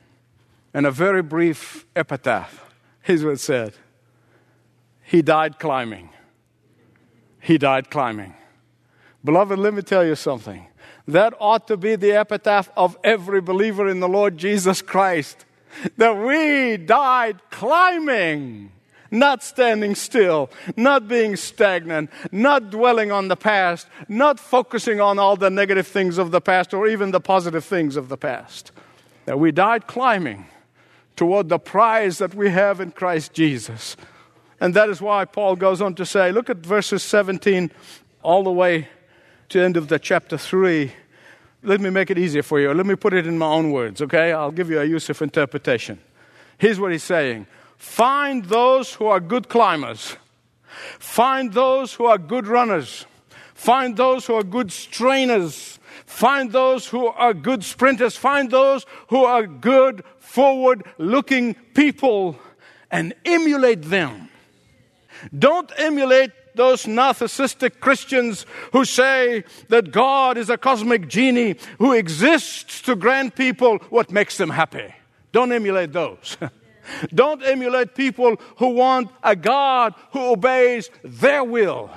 and 0.75 0.87
a 0.87 0.90
very 0.90 1.22
brief 1.22 1.87
epitaph. 1.96 2.72
Here's 3.02 3.25
what 3.25 3.32
it 3.34 3.40
said 3.40 3.75
He 5.02 5.22
died 5.22 5.58
climbing. 5.58 6.10
He 7.40 7.58
died 7.58 7.90
climbing. 7.90 8.34
Beloved, 9.25 9.58
let 9.58 9.75
me 9.75 9.82
tell 9.82 10.04
you 10.04 10.14
something. 10.14 10.66
That 11.06 11.32
ought 11.40 11.66
to 11.68 11.76
be 11.76 11.96
the 11.96 12.12
epitaph 12.12 12.70
of 12.76 12.98
every 13.02 13.40
believer 13.40 13.88
in 13.88 14.00
the 14.00 14.08
Lord 14.08 14.37
Jesus 14.37 14.82
Christ. 14.82 15.46
That 15.96 16.18
we 16.18 16.76
died 16.76 17.40
climbing 17.50 18.72
not 19.10 19.42
standing 19.42 19.94
still, 19.94 20.50
not 20.76 21.08
being 21.08 21.37
stagnant, 21.37 22.10
not 22.30 22.70
dwelling 22.70 23.10
on 23.10 23.28
the 23.28 23.37
past, 23.37 23.87
not 24.08 24.38
focusing 24.38 25.00
on 25.00 25.18
all 25.18 25.37
the 25.37 25.50
negative 25.50 25.87
things 25.87 26.18
of 26.18 26.30
the 26.30 26.40
past 26.40 26.75
or 26.75 26.87
even 26.87 27.10
the 27.10 27.20
positive 27.20 27.64
things 27.64 27.96
of 27.96 28.08
the 28.08 28.16
past. 28.16 28.70
That 29.25 29.38
we 29.38 29.52
died 29.52 29.87
climbing 29.87 30.46
toward 31.18 31.48
the 31.48 31.58
prize 31.58 32.18
that 32.18 32.32
we 32.32 32.48
have 32.48 32.80
in 32.80 32.92
Christ 32.92 33.32
Jesus. 33.32 33.96
And 34.60 34.72
that 34.75 34.88
is 34.88 35.02
why 35.02 35.25
Paul 35.25 35.56
goes 35.56 35.82
on 35.82 35.96
to 35.96 36.06
say, 36.06 36.30
look 36.30 36.48
at 36.48 36.58
verses 36.58 37.02
17 37.02 37.72
all 38.22 38.44
the 38.44 38.52
way 38.52 38.87
to 39.48 39.61
end 39.61 39.76
of 39.76 39.88
the 39.88 39.98
chapter 39.98 40.38
3. 40.38 40.92
Let 41.64 41.81
me 41.81 41.90
make 41.90 42.12
it 42.12 42.18
easier 42.18 42.44
for 42.44 42.61
you. 42.61 42.72
Let 42.72 42.87
me 42.87 42.94
put 42.94 43.14
it 43.14 43.26
in 43.26 43.37
my 43.37 43.48
own 43.48 43.72
words, 43.72 44.00
okay? 44.00 44.33
I'll 44.33 44.52
give 44.52 44.70
you 44.70 44.81
a 44.81 44.85
Youssef 44.85 45.20
interpretation. 45.20 45.98
Here's 46.57 46.78
what 46.78 46.92
he's 46.92 47.02
saying 47.02 47.48
Find 47.76 48.44
those 48.44 48.94
who 48.94 49.07
are 49.07 49.18
good 49.18 49.48
climbers. 49.48 50.14
Find 51.00 51.52
those 51.52 51.94
who 51.94 52.07
are 52.07 52.18
good 52.18 52.46
runners. 52.46 53.07
Find 53.54 53.96
those 53.96 54.26
who 54.26 54.35
are 54.35 54.44
good 54.44 54.70
strainers. 54.70 55.77
Find 56.09 56.51
those 56.51 56.87
who 56.87 57.07
are 57.07 57.35
good 57.35 57.62
sprinters. 57.62 58.16
Find 58.16 58.51
those 58.51 58.87
who 59.09 59.27
are 59.27 59.47
good 59.47 60.03
forward 60.18 60.85
looking 60.97 61.55
people 61.75 62.38
and 62.90 63.12
emulate 63.27 63.83
them. 63.83 64.31
Don't 65.38 65.71
emulate 65.77 66.31
those 66.55 66.87
narcissistic 66.87 67.81
Christians 67.81 68.47
who 68.73 68.87
say 68.87 69.44
that 69.68 69.92
God 69.92 70.38
is 70.38 70.49
a 70.49 70.57
cosmic 70.57 71.09
genie 71.09 71.57
who 71.79 71.92
exists 71.92 72.81
to 72.83 72.97
grant 72.97 73.37
people 73.37 73.77
what 73.90 74.11
makes 74.11 74.38
them 74.38 74.49
happy. 74.49 74.94
Don't 75.33 75.53
emulate 75.53 75.92
those. 75.92 76.38
Don't 77.14 77.42
emulate 77.42 77.94
people 77.94 78.37
who 78.57 78.71
want 78.71 79.11
a 79.23 79.37
God 79.37 79.94
who 80.12 80.21
obeys 80.21 80.88
their 81.05 81.44
will. 81.44 81.90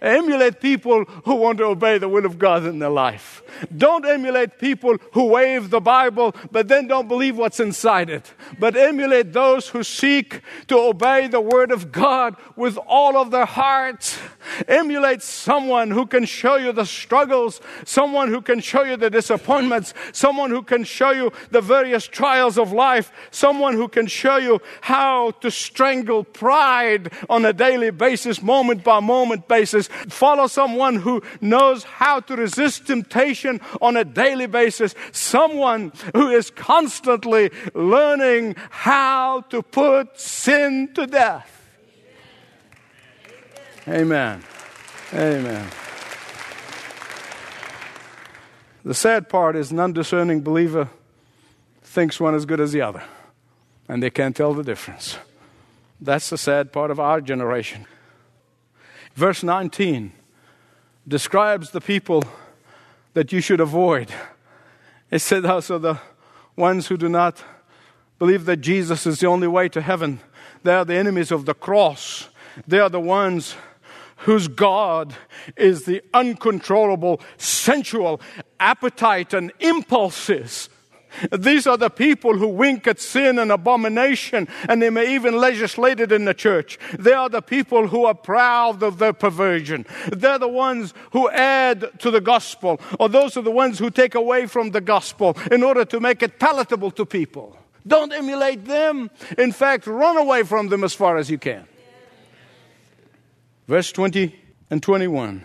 Emulate 0.00 0.60
people 0.60 1.04
who 1.24 1.34
want 1.34 1.58
to 1.58 1.64
obey 1.64 1.98
the 1.98 2.08
will 2.08 2.26
of 2.26 2.38
God 2.38 2.64
in 2.66 2.78
their 2.78 2.90
life. 2.90 3.42
Don't 3.76 4.06
emulate 4.06 4.58
people 4.58 4.96
who 5.12 5.26
wave 5.26 5.70
the 5.70 5.80
Bible 5.80 6.34
but 6.50 6.68
then 6.68 6.86
don't 6.86 7.08
believe 7.08 7.36
what's 7.36 7.60
inside 7.60 8.10
it. 8.10 8.32
But 8.58 8.76
emulate 8.76 9.32
those 9.32 9.68
who 9.68 9.82
seek 9.82 10.42
to 10.68 10.78
obey 10.78 11.28
the 11.28 11.40
Word 11.40 11.70
of 11.70 11.92
God 11.92 12.36
with 12.56 12.78
all 12.86 13.16
of 13.16 13.30
their 13.30 13.46
hearts. 13.46 14.18
Emulate 14.66 15.22
someone 15.22 15.90
who 15.90 16.06
can 16.06 16.24
show 16.24 16.56
you 16.56 16.72
the 16.72 16.84
struggles, 16.84 17.60
someone 17.84 18.28
who 18.28 18.40
can 18.40 18.60
show 18.60 18.82
you 18.82 18.96
the 18.96 19.10
disappointments, 19.10 19.94
someone 20.12 20.50
who 20.50 20.62
can 20.62 20.84
show 20.84 21.10
you 21.10 21.32
the 21.50 21.60
various 21.60 22.06
trials 22.06 22.58
of 22.58 22.72
life, 22.72 23.12
someone 23.30 23.74
who 23.74 23.88
can 23.88 24.06
show 24.06 24.36
you 24.36 24.60
how 24.80 25.30
to 25.32 25.50
strangle 25.50 26.24
pride 26.24 27.12
on 27.28 27.44
a 27.44 27.52
daily 27.52 27.90
basis, 27.90 28.42
moment 28.42 28.82
by 28.82 29.00
moment 29.00 29.46
basis. 29.48 29.88
Follow 30.08 30.46
someone 30.46 30.96
who 30.96 31.22
knows 31.40 31.84
how 31.84 32.20
to 32.20 32.36
resist 32.36 32.86
temptation 32.86 33.60
on 33.80 33.96
a 33.96 34.04
daily 34.04 34.46
basis, 34.46 34.94
someone 35.12 35.92
who 36.14 36.30
is 36.30 36.50
constantly 36.50 37.50
learning 37.74 38.54
how 38.70 39.42
to 39.42 39.62
put 39.62 40.18
sin 40.18 40.88
to 40.94 41.06
death. 41.06 41.57
Amen. 43.88 44.42
Amen. 45.14 45.66
The 48.84 48.92
sad 48.92 49.30
part 49.30 49.56
is 49.56 49.70
an 49.70 49.80
undiscerning 49.80 50.42
believer 50.42 50.90
thinks 51.82 52.20
one 52.20 52.34
as 52.34 52.44
good 52.44 52.60
as 52.60 52.72
the 52.72 52.82
other, 52.82 53.02
and 53.88 54.02
they 54.02 54.10
can't 54.10 54.36
tell 54.36 54.52
the 54.52 54.62
difference. 54.62 55.16
That's 56.02 56.28
the 56.28 56.36
sad 56.36 56.70
part 56.70 56.90
of 56.90 57.00
our 57.00 57.22
generation. 57.22 57.86
Verse 59.14 59.42
19 59.42 60.12
describes 61.06 61.70
the 61.70 61.80
people 61.80 62.24
that 63.14 63.32
you 63.32 63.40
should 63.40 63.60
avoid. 63.60 64.12
It 65.10 65.20
said 65.20 65.46
also 65.46 65.78
the 65.78 65.98
ones 66.56 66.88
who 66.88 66.98
do 66.98 67.08
not 67.08 67.42
believe 68.18 68.44
that 68.44 68.58
Jesus 68.58 69.06
is 69.06 69.20
the 69.20 69.28
only 69.28 69.48
way 69.48 69.70
to 69.70 69.80
heaven, 69.80 70.20
they 70.62 70.74
are 70.74 70.84
the 70.84 70.96
enemies 70.96 71.30
of 71.30 71.46
the 71.46 71.54
cross. 71.54 72.28
They 72.66 72.80
are 72.80 72.90
the 72.90 73.00
ones 73.00 73.56
whose 74.18 74.48
God 74.48 75.14
is 75.56 75.84
the 75.84 76.02
uncontrollable 76.12 77.20
sensual 77.36 78.20
appetite 78.58 79.34
and 79.34 79.52
impulses 79.60 80.68
these 81.32 81.66
are 81.66 81.76
the 81.76 81.90
people 81.90 82.36
who 82.36 82.48
wink 82.48 82.86
at 82.86 83.00
sin 83.00 83.38
and 83.38 83.50
abomination, 83.50 84.48
and 84.68 84.80
they 84.80 84.90
may 84.90 85.14
even 85.14 85.36
legislate 85.36 86.00
it 86.00 86.12
in 86.12 86.24
the 86.24 86.34
church. 86.34 86.78
They 86.98 87.12
are 87.12 87.28
the 87.28 87.42
people 87.42 87.88
who 87.88 88.04
are 88.04 88.14
proud 88.14 88.82
of 88.82 88.98
their 88.98 89.12
perversion. 89.12 89.86
They're 90.12 90.38
the 90.38 90.48
ones 90.48 90.94
who 91.12 91.28
add 91.30 91.98
to 92.00 92.10
the 92.10 92.20
gospel, 92.20 92.80
or 92.98 93.08
those 93.08 93.36
are 93.36 93.42
the 93.42 93.50
ones 93.50 93.78
who 93.78 93.90
take 93.90 94.14
away 94.14 94.46
from 94.46 94.70
the 94.70 94.80
gospel 94.80 95.36
in 95.50 95.62
order 95.62 95.84
to 95.86 96.00
make 96.00 96.22
it 96.22 96.38
palatable 96.38 96.90
to 96.92 97.06
people. 97.06 97.56
Don't 97.86 98.12
emulate 98.12 98.66
them. 98.66 99.10
In 99.38 99.52
fact, 99.52 99.86
run 99.86 100.16
away 100.16 100.42
from 100.42 100.68
them 100.68 100.84
as 100.84 100.94
far 100.94 101.16
as 101.16 101.30
you 101.30 101.38
can. 101.38 101.66
Verse 103.68 103.92
20 103.92 104.34
and 104.70 104.82
21 104.82 105.44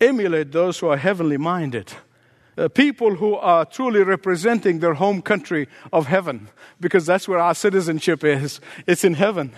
Emulate 0.00 0.52
those 0.52 0.78
who 0.80 0.88
are 0.88 0.96
heavenly 0.98 1.38
minded 1.38 1.92
uh, 2.56 2.68
people 2.68 3.14
who 3.14 3.34
are 3.36 3.64
truly 3.64 4.02
representing 4.02 4.80
their 4.80 4.94
home 4.94 5.22
country 5.22 5.68
of 5.92 6.06
heaven, 6.06 6.48
because 6.80 7.06
that's 7.06 7.26
where 7.26 7.38
our 7.38 7.54
citizenship 7.54 8.24
is. 8.24 8.60
It's 8.86 9.04
in 9.04 9.14
heaven. 9.14 9.52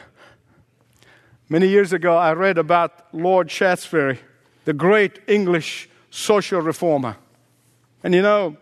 Many 1.49 1.69
years 1.69 1.93
ago, 1.93 2.17
I 2.17 2.33
read 2.33 2.57
about 2.57 3.13
Lord 3.13 3.51
Shaftesbury, 3.51 4.21
the 4.65 4.73
great 4.73 5.21
English 5.27 5.89
social 6.11 6.61
reformer. 6.61 7.17
And 8.03 8.15
you 8.15 8.23
know, 8.23 8.57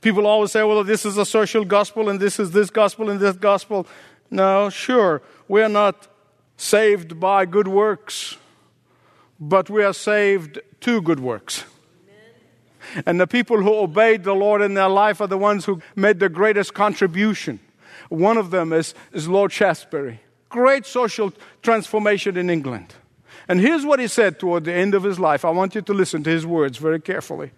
people 0.00 0.26
always 0.26 0.52
say, 0.52 0.62
well, 0.62 0.82
this 0.84 1.06
is 1.06 1.16
a 1.16 1.24
social 1.24 1.64
gospel 1.64 2.08
and 2.08 2.18
this 2.18 2.38
is 2.38 2.50
this 2.50 2.70
gospel 2.70 3.08
and 3.08 3.20
this 3.20 3.36
gospel. 3.36 3.86
No, 4.30 4.68
sure, 4.68 5.22
we're 5.48 5.68
not 5.68 6.08
saved 6.56 7.18
by 7.20 7.46
good 7.46 7.68
works, 7.68 8.36
but 9.40 9.68
we 9.68 9.82
are 9.82 9.92
saved 9.92 10.60
to 10.80 11.00
good 11.00 11.20
works. 11.20 11.64
And 13.06 13.20
the 13.20 13.26
people 13.26 13.62
who 13.62 13.74
obeyed 13.74 14.24
the 14.24 14.34
Lord 14.34 14.62
in 14.62 14.74
their 14.74 14.88
life 14.88 15.20
are 15.20 15.26
the 15.26 15.38
ones 15.38 15.64
who 15.64 15.80
made 15.96 16.20
the 16.20 16.28
greatest 16.28 16.74
contribution. 16.74 17.58
One 18.08 18.36
of 18.36 18.50
them 18.50 18.72
is, 18.72 18.94
is 19.12 19.28
Lord 19.28 19.52
Shaftesbury. 19.52 20.20
Great 20.48 20.86
social 20.86 21.32
transformation 21.62 22.36
in 22.36 22.50
England. 22.50 22.94
And 23.48 23.60
here's 23.60 23.84
what 23.84 23.98
he 23.98 24.06
said 24.06 24.38
toward 24.38 24.64
the 24.64 24.72
end 24.72 24.94
of 24.94 25.02
his 25.02 25.18
life. 25.18 25.44
I 25.44 25.50
want 25.50 25.74
you 25.74 25.82
to 25.82 25.92
listen 25.92 26.22
to 26.24 26.30
his 26.30 26.46
words 26.46 26.78
very 26.78 27.00
carefully. 27.00 27.50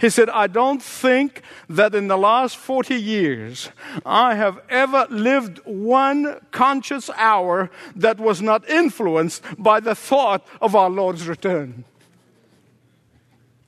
He 0.00 0.08
said, 0.08 0.30
I 0.30 0.46
don't 0.46 0.82
think 0.82 1.42
that 1.68 1.94
in 1.94 2.08
the 2.08 2.16
last 2.16 2.56
40 2.56 2.94
years 2.94 3.68
I 4.06 4.34
have 4.34 4.58
ever 4.70 5.06
lived 5.10 5.60
one 5.64 6.40
conscious 6.52 7.10
hour 7.16 7.70
that 7.94 8.18
was 8.18 8.40
not 8.40 8.66
influenced 8.66 9.44
by 9.58 9.78
the 9.78 9.94
thought 9.94 10.46
of 10.62 10.74
our 10.74 10.88
Lord's 10.88 11.28
return. 11.28 11.84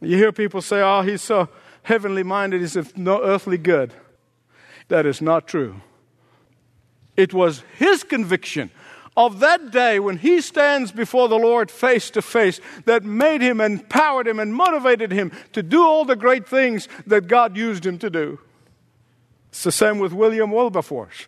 You 0.01 0.17
hear 0.17 0.33
people 0.33 0.63
say, 0.63 0.81
oh, 0.81 1.03
he's 1.03 1.21
so 1.21 1.51
heavenly 1.83 2.23
minded, 2.23 2.63
he's 2.63 2.77
of 2.77 2.97
no 2.97 3.23
earthly 3.23 3.59
good. 3.59 3.93
That 4.89 5.05
is 5.05 5.21
not 5.21 5.47
true. 5.47 5.83
It 7.15 7.35
was 7.35 7.63
his 7.77 8.05
conviction 8.05 8.71
of 9.17 9.41
that 9.41 9.71
day 9.71 10.01
when 10.01 10.19
he 10.19 10.41
stands 10.41 10.91
before 10.91 11.29
the 11.29 11.39
Lord 11.39 11.71
face 11.71 12.11
to 12.11 12.23
face 12.23 12.61
that 12.87 13.05
made 13.05 13.43
him, 13.43 13.61
empowered 13.61 14.27
him, 14.27 14.39
and 14.39 14.55
motivated 14.55 15.13
him 15.13 15.33
to 15.53 15.63
do 15.63 15.83
all 15.83 16.05
the 16.05 16.17
great 16.17 16.49
things 16.49 16.89
that 17.07 17.27
God 17.27 17.57
used 17.57 17.85
him 17.85 17.99
to 17.99 18.09
do. 18.09 18.41
It's 19.51 19.65
the 19.65 19.73
same 19.73 19.99
with 19.99 20.13
William 20.13 20.51
Wilberforce. 20.51 21.27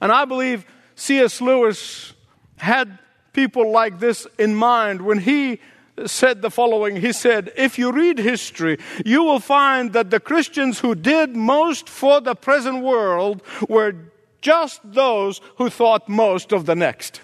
And 0.00 0.10
I 0.10 0.24
believe 0.24 0.64
C.S. 0.94 1.40
Lewis 1.40 2.14
had 2.56 2.98
people 3.32 3.70
like 3.70 3.98
this 3.98 4.26
in 4.38 4.54
mind 4.54 5.02
when 5.02 5.18
he 5.18 5.60
said 6.06 6.40
the 6.40 6.50
following 6.50 6.96
He 6.96 7.12
said, 7.12 7.52
If 7.56 7.78
you 7.78 7.92
read 7.92 8.18
history, 8.18 8.78
you 9.04 9.22
will 9.22 9.40
find 9.40 9.92
that 9.92 10.10
the 10.10 10.20
Christians 10.20 10.78
who 10.78 10.94
did 10.94 11.36
most 11.36 11.88
for 11.88 12.20
the 12.20 12.34
present 12.34 12.82
world 12.82 13.42
were 13.68 13.94
just 14.42 14.80
those 14.84 15.40
who 15.56 15.70
thought 15.70 16.08
most 16.08 16.52
of 16.52 16.66
the 16.66 16.74
next. 16.74 17.22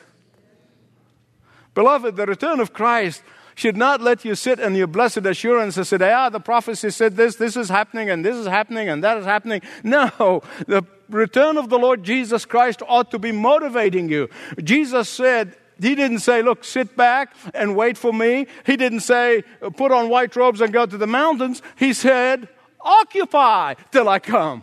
Beloved, 1.75 2.17
the 2.17 2.27
return 2.27 2.61
of 2.61 2.73
Christ 2.73 3.23
should 3.55 3.77
not 3.77 4.01
let 4.01 4.25
you 4.25 4.37
sit 4.37 4.61
in 4.61 4.75
your 4.77 4.87
blessed 4.87 5.27
assurance 5.27 5.77
and 5.77 5.87
say, 5.87 6.13
ah, 6.13 6.29
the 6.29 6.41
prophecy 6.41 6.91
said 6.91 7.17
this, 7.17 7.37
this 7.37 7.57
is 7.57 7.69
happening, 7.69 8.09
and 8.09 8.25
this 8.25 8.37
is 8.37 8.47
happening, 8.47 8.89
and 8.89 9.03
that 9.03 9.19
is 9.19 9.25
happening. 9.25 9.61
No, 9.83 10.43
the 10.67 10.85
return 11.09 11.57
of 11.57 11.69
the 11.69 11.79
Lord 11.79 12.05
Jesus 12.05 12.45
Christ 12.45 12.83
ought 12.87 13.11
to 13.11 13.19
be 13.19 13.33
motivating 13.33 14.09
you. 14.09 14.29
Jesus 14.63 15.09
said, 15.09 15.57
he 15.81 15.95
didn't 15.95 16.21
say, 16.21 16.43
look, 16.43 16.65
sit 16.65 16.97
back 16.97 17.35
and 17.55 17.77
wait 17.77 17.99
for 17.99 18.13
me. 18.13 18.47
He 18.65 18.77
didn't 18.77 19.01
say, 19.01 19.43
put 19.77 19.93
on 19.93 20.09
white 20.09 20.35
robes 20.37 20.61
and 20.61 20.73
go 20.73 20.87
to 20.87 20.97
the 20.97 21.07
mountains. 21.07 21.63
He 21.77 21.93
said, 21.93 22.49
occupy 22.81 23.75
till 23.93 24.09
I 24.09 24.19
come. 24.19 24.63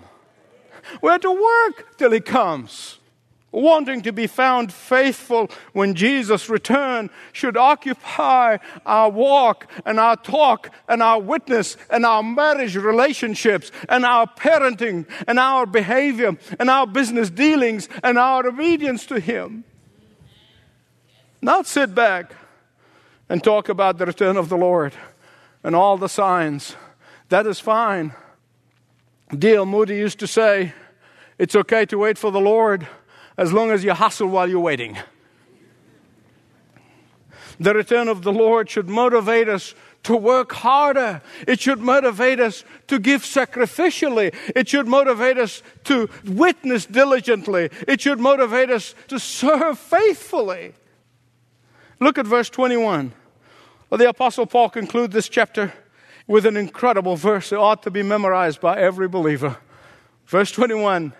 We're 1.01 1.19
to 1.19 1.31
work 1.31 1.97
till 1.97 2.11
He 2.11 2.19
comes. 2.19 2.99
Wanting 3.51 4.01
to 4.01 4.11
be 4.11 4.27
found 4.27 4.73
faithful 4.73 5.49
when 5.71 5.95
Jesus 5.95 6.49
returns 6.49 7.09
should 7.31 7.55
occupy 7.55 8.57
our 8.85 9.09
walk 9.09 9.71
and 9.85 9.97
our 9.97 10.17
talk 10.17 10.71
and 10.89 11.01
our 11.01 11.21
witness 11.21 11.77
and 11.89 12.05
our 12.05 12.21
marriage 12.21 12.75
relationships 12.75 13.71
and 13.87 14.05
our 14.05 14.27
parenting 14.27 15.07
and 15.25 15.39
our 15.39 15.65
behavior 15.65 16.37
and 16.59 16.69
our 16.69 16.85
business 16.85 17.29
dealings 17.29 17.87
and 18.03 18.17
our 18.17 18.45
obedience 18.45 19.05
to 19.05 19.21
Him. 19.21 19.63
Not 21.41 21.65
sit 21.65 21.95
back 21.95 22.33
and 23.29 23.41
talk 23.41 23.69
about 23.69 23.97
the 23.97 24.05
return 24.05 24.35
of 24.35 24.49
the 24.49 24.57
Lord 24.57 24.93
and 25.63 25.75
all 25.75 25.97
the 25.97 26.09
signs. 26.09 26.75
That 27.29 27.47
is 27.47 27.59
fine. 27.59 28.13
D.L. 29.33 29.65
Moody 29.65 29.97
used 29.97 30.19
to 30.19 30.27
say, 30.27 30.73
It's 31.37 31.55
okay 31.55 31.85
to 31.87 31.97
wait 31.97 32.17
for 32.17 32.31
the 32.31 32.39
Lord 32.39 32.87
as 33.37 33.51
long 33.51 33.71
as 33.71 33.83
you 33.83 33.93
hustle 33.93 34.27
while 34.27 34.49
you're 34.49 34.59
waiting. 34.59 34.97
The 37.59 37.73
return 37.73 38.07
of 38.07 38.23
the 38.23 38.33
Lord 38.33 38.69
should 38.69 38.89
motivate 38.89 39.47
us 39.47 39.73
to 40.03 40.15
work 40.15 40.51
harder. 40.51 41.21
It 41.47 41.59
should 41.59 41.79
motivate 41.79 42.39
us 42.39 42.63
to 42.87 42.99
give 42.99 43.23
sacrificially. 43.23 44.35
It 44.55 44.67
should 44.69 44.87
motivate 44.87 45.37
us 45.37 45.63
to 45.85 46.09
witness 46.25 46.85
diligently. 46.85 47.69
It 47.87 48.01
should 48.01 48.19
motivate 48.19 48.69
us 48.69 48.93
to 49.07 49.19
serve 49.19 49.79
faithfully. 49.79 50.73
Look 51.99 52.17
at 52.17 52.27
verse 52.27 52.49
21. 52.49 53.13
Well, 53.89 53.97
the 53.97 54.09
Apostle 54.09 54.45
Paul 54.45 54.69
concludes 54.69 55.13
this 55.13 55.29
chapter 55.29 55.73
with 56.27 56.45
an 56.45 56.57
incredible 56.57 57.15
verse 57.15 57.49
that 57.49 57.59
ought 57.59 57.83
to 57.83 57.91
be 57.91 58.03
memorized 58.03 58.59
by 58.59 58.79
every 58.79 59.07
believer. 59.07 59.57
Verse 60.25 60.51
21 60.51 61.13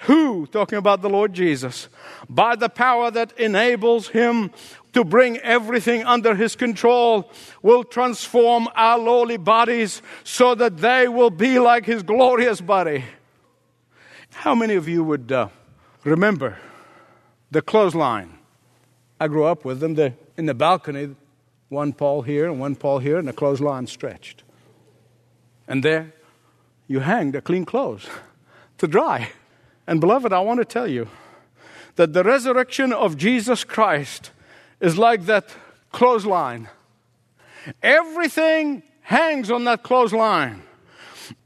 Who, 0.00 0.46
talking 0.46 0.78
about 0.78 1.02
the 1.02 1.08
Lord 1.08 1.32
Jesus, 1.32 1.88
by 2.28 2.56
the 2.56 2.68
power 2.68 3.10
that 3.10 3.32
enables 3.38 4.08
him 4.08 4.50
to 4.92 5.04
bring 5.04 5.38
everything 5.38 6.04
under 6.04 6.34
his 6.34 6.54
control, 6.54 7.30
will 7.62 7.84
transform 7.84 8.68
our 8.74 8.98
lowly 8.98 9.36
bodies 9.36 10.02
so 10.22 10.54
that 10.54 10.78
they 10.78 11.08
will 11.08 11.30
be 11.30 11.58
like 11.58 11.86
his 11.86 12.02
glorious 12.02 12.60
body. 12.60 13.04
How 14.34 14.54
many 14.54 14.74
of 14.74 14.88
you 14.88 15.02
would 15.04 15.32
uh, 15.32 15.48
remember 16.04 16.58
the 17.50 17.62
clothesline? 17.62 18.38
I 19.18 19.28
grew 19.28 19.44
up 19.44 19.64
with 19.64 19.80
them. 19.80 19.94
They're 19.94 20.14
in 20.36 20.46
the 20.46 20.54
balcony, 20.54 21.14
one 21.68 21.92
pole 21.92 22.22
here 22.22 22.46
and 22.46 22.60
one 22.60 22.76
pole 22.76 22.98
here, 22.98 23.18
and 23.18 23.28
the 23.28 23.32
clothesline 23.32 23.86
stretched. 23.86 24.42
And 25.66 25.82
there 25.82 26.12
you 26.86 27.00
hang 27.00 27.32
the 27.32 27.40
clean 27.40 27.64
clothes 27.64 28.06
to 28.78 28.86
dry. 28.86 29.30
And 29.86 30.00
beloved, 30.00 30.32
I 30.32 30.40
want 30.40 30.60
to 30.60 30.64
tell 30.64 30.88
you 30.88 31.08
that 31.96 32.12
the 32.12 32.24
resurrection 32.24 32.92
of 32.92 33.16
Jesus 33.16 33.64
Christ 33.64 34.30
is 34.80 34.98
like 34.98 35.26
that 35.26 35.48
clothesline. 35.92 36.68
Everything 37.82 38.82
hangs 39.02 39.50
on 39.50 39.64
that 39.64 39.82
clothesline. 39.82 40.62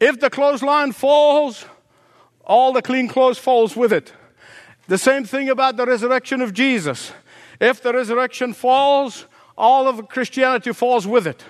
If 0.01 0.21
the 0.21 0.31
clothesline 0.31 0.93
falls, 0.93 1.65
all 2.45 2.73
the 2.73 2.83
clean 2.83 3.09
clothes 3.09 3.39
falls 3.39 3.77
with 3.77 3.93
it. 3.93 4.13
The 4.89 4.99
same 4.99 5.25
thing 5.25 5.51
about 5.51 5.77
the 5.77 5.85
resurrection 5.85 6.41
of 6.41 6.55
Jesus. 6.55 7.13
If 7.61 7.83
the 7.83 7.93
resurrection 7.93 8.55
falls, 8.55 9.27
all 9.59 9.89
of 9.89 10.09
Christianity 10.09 10.73
falls 10.73 11.07
with 11.07 11.27
it. 11.27 11.45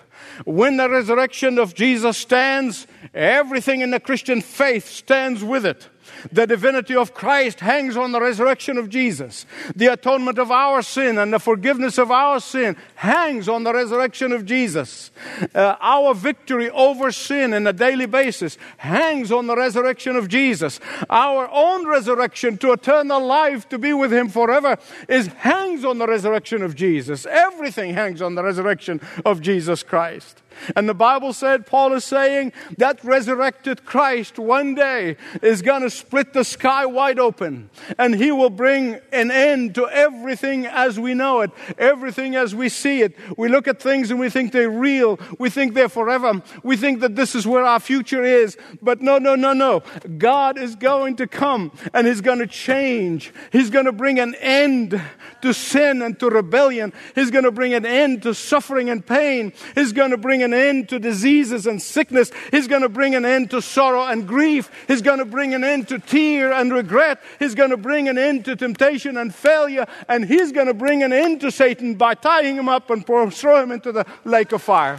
When 0.45 0.79
the 0.79 0.89
resurrection 0.89 1.59
of 1.59 1.75
Jesus 1.75 2.17
stands, 2.17 2.87
everything 3.15 3.83
in 3.83 3.91
the 3.91 4.01
Christian 4.01 4.41
faith 4.41 4.89
stands 4.89 5.45
with 5.45 5.67
it. 5.67 5.89
The 6.33 6.47
divinity 6.47 6.95
of 6.95 7.15
Christ 7.15 7.61
hangs 7.61 7.97
on 7.97 8.13
the 8.13 8.21
resurrection 8.21 8.79
of 8.79 8.89
Jesus. 8.89 9.47
The 9.75 9.87
atonement 9.87 10.39
of 10.39 10.51
our 10.51 10.83
sin 10.83 11.19
and 11.19 11.33
the 11.33 11.39
forgiveness 11.39 11.99
of 11.99 12.11
our 12.11 12.41
sin 12.41 12.77
hangs 12.97 13.49
on 13.49 13.65
the 13.65 13.73
resurrection 13.73 14.33
of 14.33 14.45
Jesus. 14.45 15.11
Uh, 15.55 15.77
our 15.81 16.15
victory 16.15 16.71
over 16.71 17.11
sin 17.13 17.55
on 17.55 17.67
a 17.67 17.73
daily 17.73 18.07
basis 18.07 18.59
hangs 18.79 19.31
on 19.33 19.47
the 19.47 19.57
resurrection 19.57 20.17
of 20.17 20.29
Jesus. 20.29 20.81
Our 21.09 21.49
own 21.53 21.87
resurrection 21.87 22.59
to 22.59 22.73
eternal 22.73 23.25
life 23.25 23.69
to 23.69 23.79
be 23.79 23.93
with 23.93 24.13
Him 24.13 24.29
forever 24.29 24.79
is 25.09 25.29
hangs 25.29 25.85
on 25.85 25.99
the 25.99 26.07
resurrection 26.07 26.63
of 26.63 26.75
Jesus. 26.75 27.27
Everything 27.27 27.95
hangs 27.95 28.23
on 28.23 28.35
the 28.35 28.43
resurrection 28.43 29.01
of 29.25 29.41
Jesus 29.41 29.83
Christ. 29.83 30.43
And 30.77 30.89
the 30.89 30.95
Bible 30.95 31.33
said, 31.33 31.67
Paul 31.67 31.93
is 31.93 32.05
saying, 32.05 32.53
that 32.77 33.03
resurrected 33.05 33.85
Christ 33.85 34.39
one 34.39 34.75
day 34.75 35.17
is 35.43 35.63
going 35.63 35.83
to 35.83 35.91
split 35.91 36.33
the 36.33 36.45
sky 36.45 36.87
wide 36.87 37.19
open. 37.19 37.71
And 37.99 38.15
he 38.15 38.33
will 38.33 38.51
bring 38.51 39.01
an 39.13 39.31
end 39.31 39.75
to 39.77 39.89
everything 39.89 40.67
as 40.67 40.99
we 40.99 41.15
know 41.15 41.41
it, 41.41 41.51
everything 41.79 42.37
as 42.37 42.55
we 42.55 42.69
see 42.69 43.03
it. 43.03 43.17
We 43.37 43.49
look 43.49 43.69
at 43.69 43.81
things 43.81 44.11
and 44.11 44.21
we 44.21 44.31
think 44.31 44.53
they're 44.53 44.71
real. 44.71 45.19
We 45.39 45.51
think 45.51 45.75
they're 45.75 45.89
forever. 45.89 46.43
We 46.63 46.77
think 46.77 47.01
that 47.01 47.17
this 47.17 47.35
is 47.35 47.47
where 47.47 47.65
our 47.65 47.81
future 47.81 48.23
is. 48.25 48.57
But 48.83 49.01
no, 49.01 49.19
no, 49.19 49.35
no, 49.35 49.53
no. 49.53 49.83
God 50.19 50.59
is 50.59 50.77
going 50.77 51.17
to 51.17 51.27
come 51.27 51.73
and 51.95 52.07
he's 52.07 52.21
going 52.21 52.39
to 52.39 52.47
change. 52.47 53.33
He's 53.53 53.71
going 53.71 53.87
to 53.87 53.93
bring 53.93 54.19
an 54.19 54.35
end 54.37 55.01
to 55.43 55.55
sin 55.55 56.03
and 56.03 56.19
to 56.21 56.29
rebellion. 56.29 56.93
He's 57.15 57.31
going 57.31 57.45
to 57.45 57.53
bring 57.53 57.75
an 57.75 57.87
end 57.87 58.23
to 58.23 58.35
suffering 58.35 58.91
and 58.91 59.07
pain. 59.07 59.53
He's 59.75 59.93
going 59.93 60.11
to 60.11 60.17
bring 60.17 60.43
an 60.43 60.48
an 60.53 60.59
end 60.59 60.89
to 60.89 60.99
diseases 60.99 61.67
and 61.67 61.81
sickness. 61.81 62.31
He's 62.51 62.67
going 62.67 62.83
to 62.83 62.89
bring 62.89 63.15
an 63.15 63.25
end 63.25 63.51
to 63.51 63.61
sorrow 63.61 64.05
and 64.05 64.27
grief. 64.27 64.71
He's 64.87 65.03
going 65.03 65.19
to 65.19 65.25
bring 65.25 65.55
an 65.55 65.63
end 65.63 65.89
to 65.89 65.99
tear 65.99 66.53
and 66.53 66.73
regret. 66.73 67.23
He's 67.39 67.55
going 67.55 67.71
to 67.71 67.77
bring 67.77 68.09
an 68.09 68.19
end 68.19 68.45
to 68.47 68.57
temptation 68.57 69.17
and 69.17 69.35
failure. 69.35 69.87
And 70.09 70.25
he's 70.25 70.53
going 70.53 70.67
to 70.67 70.75
bring 70.75 71.03
an 71.03 71.13
end 71.13 71.41
to 71.43 71.51
Satan 71.51 71.95
by 71.95 72.15
tying 72.15 72.57
him 72.57 72.69
up 72.69 72.91
and 72.91 73.05
throw 73.07 73.63
him 73.63 73.71
into 73.71 73.93
the 73.93 74.07
lake 74.25 74.53
of 74.53 74.63
fire. 74.63 74.99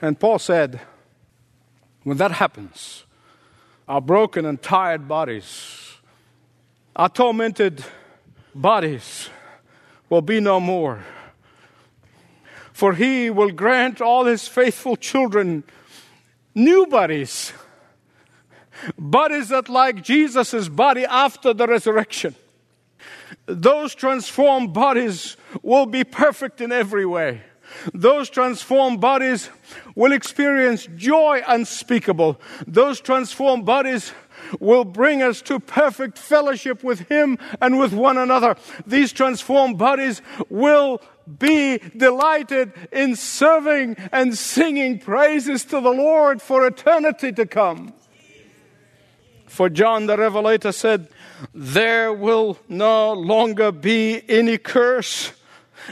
And 0.00 0.18
Paul 0.18 0.40
said, 0.40 0.80
when 2.02 2.16
that 2.16 2.32
happens, 2.32 3.04
our 3.88 4.00
broken 4.00 4.44
and 4.44 4.60
tired 4.60 5.06
bodies 5.06 5.81
our 6.94 7.08
tormented 7.08 7.84
bodies 8.54 9.30
will 10.08 10.22
be 10.22 10.40
no 10.40 10.60
more. 10.60 11.02
For 12.72 12.94
he 12.94 13.30
will 13.30 13.50
grant 13.50 14.00
all 14.00 14.24
his 14.24 14.48
faithful 14.48 14.96
children 14.96 15.64
new 16.54 16.86
bodies, 16.86 17.52
bodies 18.98 19.48
that 19.48 19.68
like 19.68 20.02
Jesus' 20.02 20.68
body 20.68 21.04
after 21.04 21.54
the 21.54 21.66
resurrection. 21.66 22.34
Those 23.46 23.94
transformed 23.94 24.72
bodies 24.72 25.36
will 25.62 25.86
be 25.86 26.04
perfect 26.04 26.60
in 26.60 26.72
every 26.72 27.06
way. 27.06 27.42
Those 27.94 28.28
transformed 28.28 29.00
bodies 29.00 29.48
will 29.94 30.12
experience 30.12 30.86
joy 30.96 31.42
unspeakable. 31.46 32.40
Those 32.66 33.00
transformed 33.00 33.64
bodies 33.64 34.12
will 34.60 34.84
bring 34.84 35.22
us 35.22 35.42
to 35.42 35.60
perfect 35.60 36.18
fellowship 36.18 36.82
with 36.82 37.00
Him 37.08 37.38
and 37.60 37.78
with 37.78 37.92
one 37.92 38.18
another. 38.18 38.56
These 38.86 39.12
transformed 39.12 39.78
bodies 39.78 40.22
will 40.48 41.00
be 41.38 41.78
delighted 41.96 42.72
in 42.90 43.16
serving 43.16 43.96
and 44.12 44.36
singing 44.36 44.98
praises 44.98 45.64
to 45.66 45.80
the 45.80 45.92
Lord 45.92 46.42
for 46.42 46.66
eternity 46.66 47.32
to 47.32 47.46
come. 47.46 47.94
For 49.46 49.68
John 49.68 50.06
the 50.06 50.16
Revelator 50.16 50.72
said, 50.72 51.08
There 51.54 52.12
will 52.12 52.58
no 52.68 53.12
longer 53.12 53.70
be 53.70 54.22
any 54.28 54.58
curse 54.58 55.32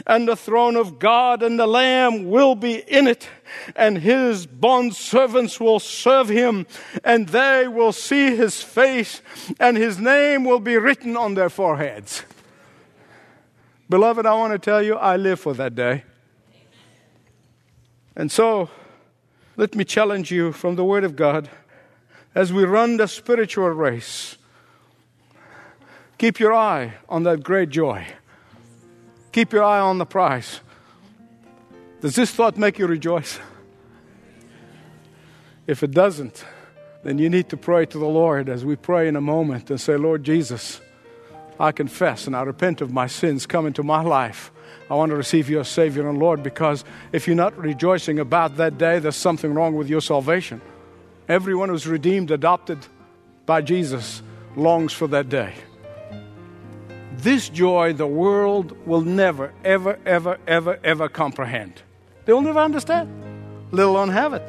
and 0.05 0.27
the 0.27 0.35
throne 0.35 0.75
of 0.75 0.99
God 0.99 1.43
and 1.43 1.59
the 1.59 1.67
Lamb 1.67 2.29
will 2.29 2.55
be 2.55 2.75
in 2.75 3.07
it, 3.07 3.27
and 3.75 3.97
his 3.97 4.45
bond 4.45 4.95
servants 4.95 5.59
will 5.59 5.79
serve 5.79 6.29
him, 6.29 6.65
and 7.03 7.29
they 7.29 7.67
will 7.67 7.91
see 7.91 8.35
his 8.35 8.61
face, 8.61 9.21
and 9.59 9.77
his 9.77 9.97
name 9.97 10.43
will 10.43 10.59
be 10.59 10.77
written 10.77 11.17
on 11.17 11.35
their 11.35 11.49
foreheads. 11.49 12.23
Beloved, 13.89 14.25
I 14.25 14.33
want 14.35 14.53
to 14.53 14.59
tell 14.59 14.81
you, 14.81 14.95
I 14.95 15.17
live 15.17 15.39
for 15.39 15.53
that 15.53 15.75
day. 15.75 16.03
And 18.15 18.31
so, 18.31 18.69
let 19.57 19.75
me 19.75 19.83
challenge 19.83 20.31
you 20.31 20.51
from 20.51 20.75
the 20.75 20.83
Word 20.85 21.03
of 21.03 21.15
God 21.15 21.49
as 22.33 22.53
we 22.53 22.63
run 22.63 22.97
the 22.97 23.07
spiritual 23.07 23.69
race. 23.69 24.37
Keep 26.17 26.39
your 26.39 26.53
eye 26.53 26.93
on 27.09 27.23
that 27.23 27.43
great 27.43 27.69
joy. 27.69 28.05
Keep 29.31 29.53
your 29.53 29.63
eye 29.63 29.79
on 29.79 29.97
the 29.97 30.05
prize. 30.05 30.61
Does 32.01 32.15
this 32.15 32.31
thought 32.31 32.57
make 32.57 32.79
you 32.79 32.87
rejoice? 32.87 33.39
If 35.67 35.83
it 35.83 35.91
doesn't, 35.91 36.43
then 37.03 37.19
you 37.19 37.29
need 37.29 37.49
to 37.49 37.57
pray 37.57 37.85
to 37.85 37.97
the 37.97 38.07
Lord 38.07 38.49
as 38.49 38.65
we 38.65 38.75
pray 38.75 39.07
in 39.07 39.15
a 39.15 39.21
moment 39.21 39.69
and 39.69 39.79
say, 39.79 39.95
Lord 39.97 40.23
Jesus, 40.23 40.81
I 41.59 41.71
confess 41.71 42.25
and 42.25 42.35
I 42.35 42.41
repent 42.41 42.81
of 42.81 42.91
my 42.91 43.05
sins. 43.05 43.45
Come 43.45 43.67
into 43.67 43.83
my 43.83 44.01
life. 44.01 44.51
I 44.89 44.95
want 44.95 45.11
to 45.11 45.15
receive 45.15 45.47
you 45.47 45.59
as 45.59 45.69
Savior 45.69 46.09
and 46.09 46.17
Lord 46.17 46.41
because 46.41 46.83
if 47.11 47.27
you're 47.27 47.35
not 47.35 47.55
rejoicing 47.55 48.17
about 48.17 48.57
that 48.57 48.79
day, 48.79 48.97
there's 48.97 49.15
something 49.15 49.53
wrong 49.53 49.75
with 49.75 49.87
your 49.87 50.01
salvation. 50.01 50.59
Everyone 51.29 51.69
who's 51.69 51.85
redeemed, 51.85 52.31
adopted 52.31 52.79
by 53.45 53.61
Jesus, 53.61 54.23
longs 54.55 54.91
for 54.91 55.07
that 55.07 55.29
day. 55.29 55.53
This 57.17 57.47
joy 57.47 57.93
the 57.93 58.07
world 58.07 58.75
will 58.87 59.01
never, 59.01 59.53
ever, 59.63 59.99
ever, 60.03 60.39
ever, 60.47 60.79
ever 60.83 61.07
comprehend. 61.07 61.83
They 62.25 62.33
will 62.33 62.41
never 62.41 62.59
understand, 62.59 63.09
let 63.71 63.85
alone 63.85 64.09
have 64.09 64.33
it. 64.33 64.43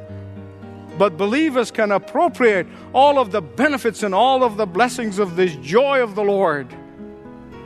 But 0.98 1.16
believers 1.16 1.70
can 1.70 1.90
appropriate 1.90 2.66
all 2.92 3.18
of 3.18 3.32
the 3.32 3.40
benefits 3.40 4.02
and 4.02 4.14
all 4.14 4.44
of 4.44 4.56
the 4.56 4.66
blessings 4.66 5.18
of 5.18 5.36
this 5.36 5.56
joy 5.56 6.02
of 6.02 6.14
the 6.14 6.22
Lord 6.22 6.68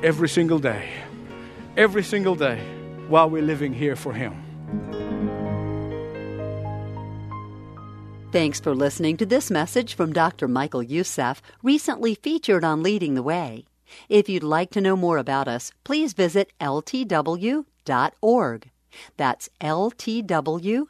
every 0.03 0.29
single 0.29 0.59
day. 0.59 0.89
Every 1.77 2.03
single 2.03 2.35
day 2.35 2.59
while 3.09 3.29
we're 3.29 3.43
living 3.43 3.73
here 3.73 3.97
for 3.97 4.13
Him. 4.13 4.43
Thanks 8.33 8.61
for 8.61 8.75
listening 8.75 9.17
to 9.19 9.27
this 9.27 9.51
message 9.51 9.95
from 9.95 10.13
Dr. 10.13 10.47
Michael 10.47 10.83
Youssef, 10.83 11.41
recently 11.63 12.15
featured 12.15 12.65
on 12.65 12.83
Leading 12.83 13.15
the 13.15 13.23
Way. 13.23 13.65
If 14.09 14.29
you'd 14.29 14.43
like 14.43 14.71
to 14.71 14.81
know 14.81 14.97
more 14.97 15.17
about 15.17 15.49
us, 15.49 15.73
please 15.85 16.13
visit 16.13 16.53
ltw.org. 16.61 17.65
That's 19.17 19.49
ltw.org. 19.61 20.89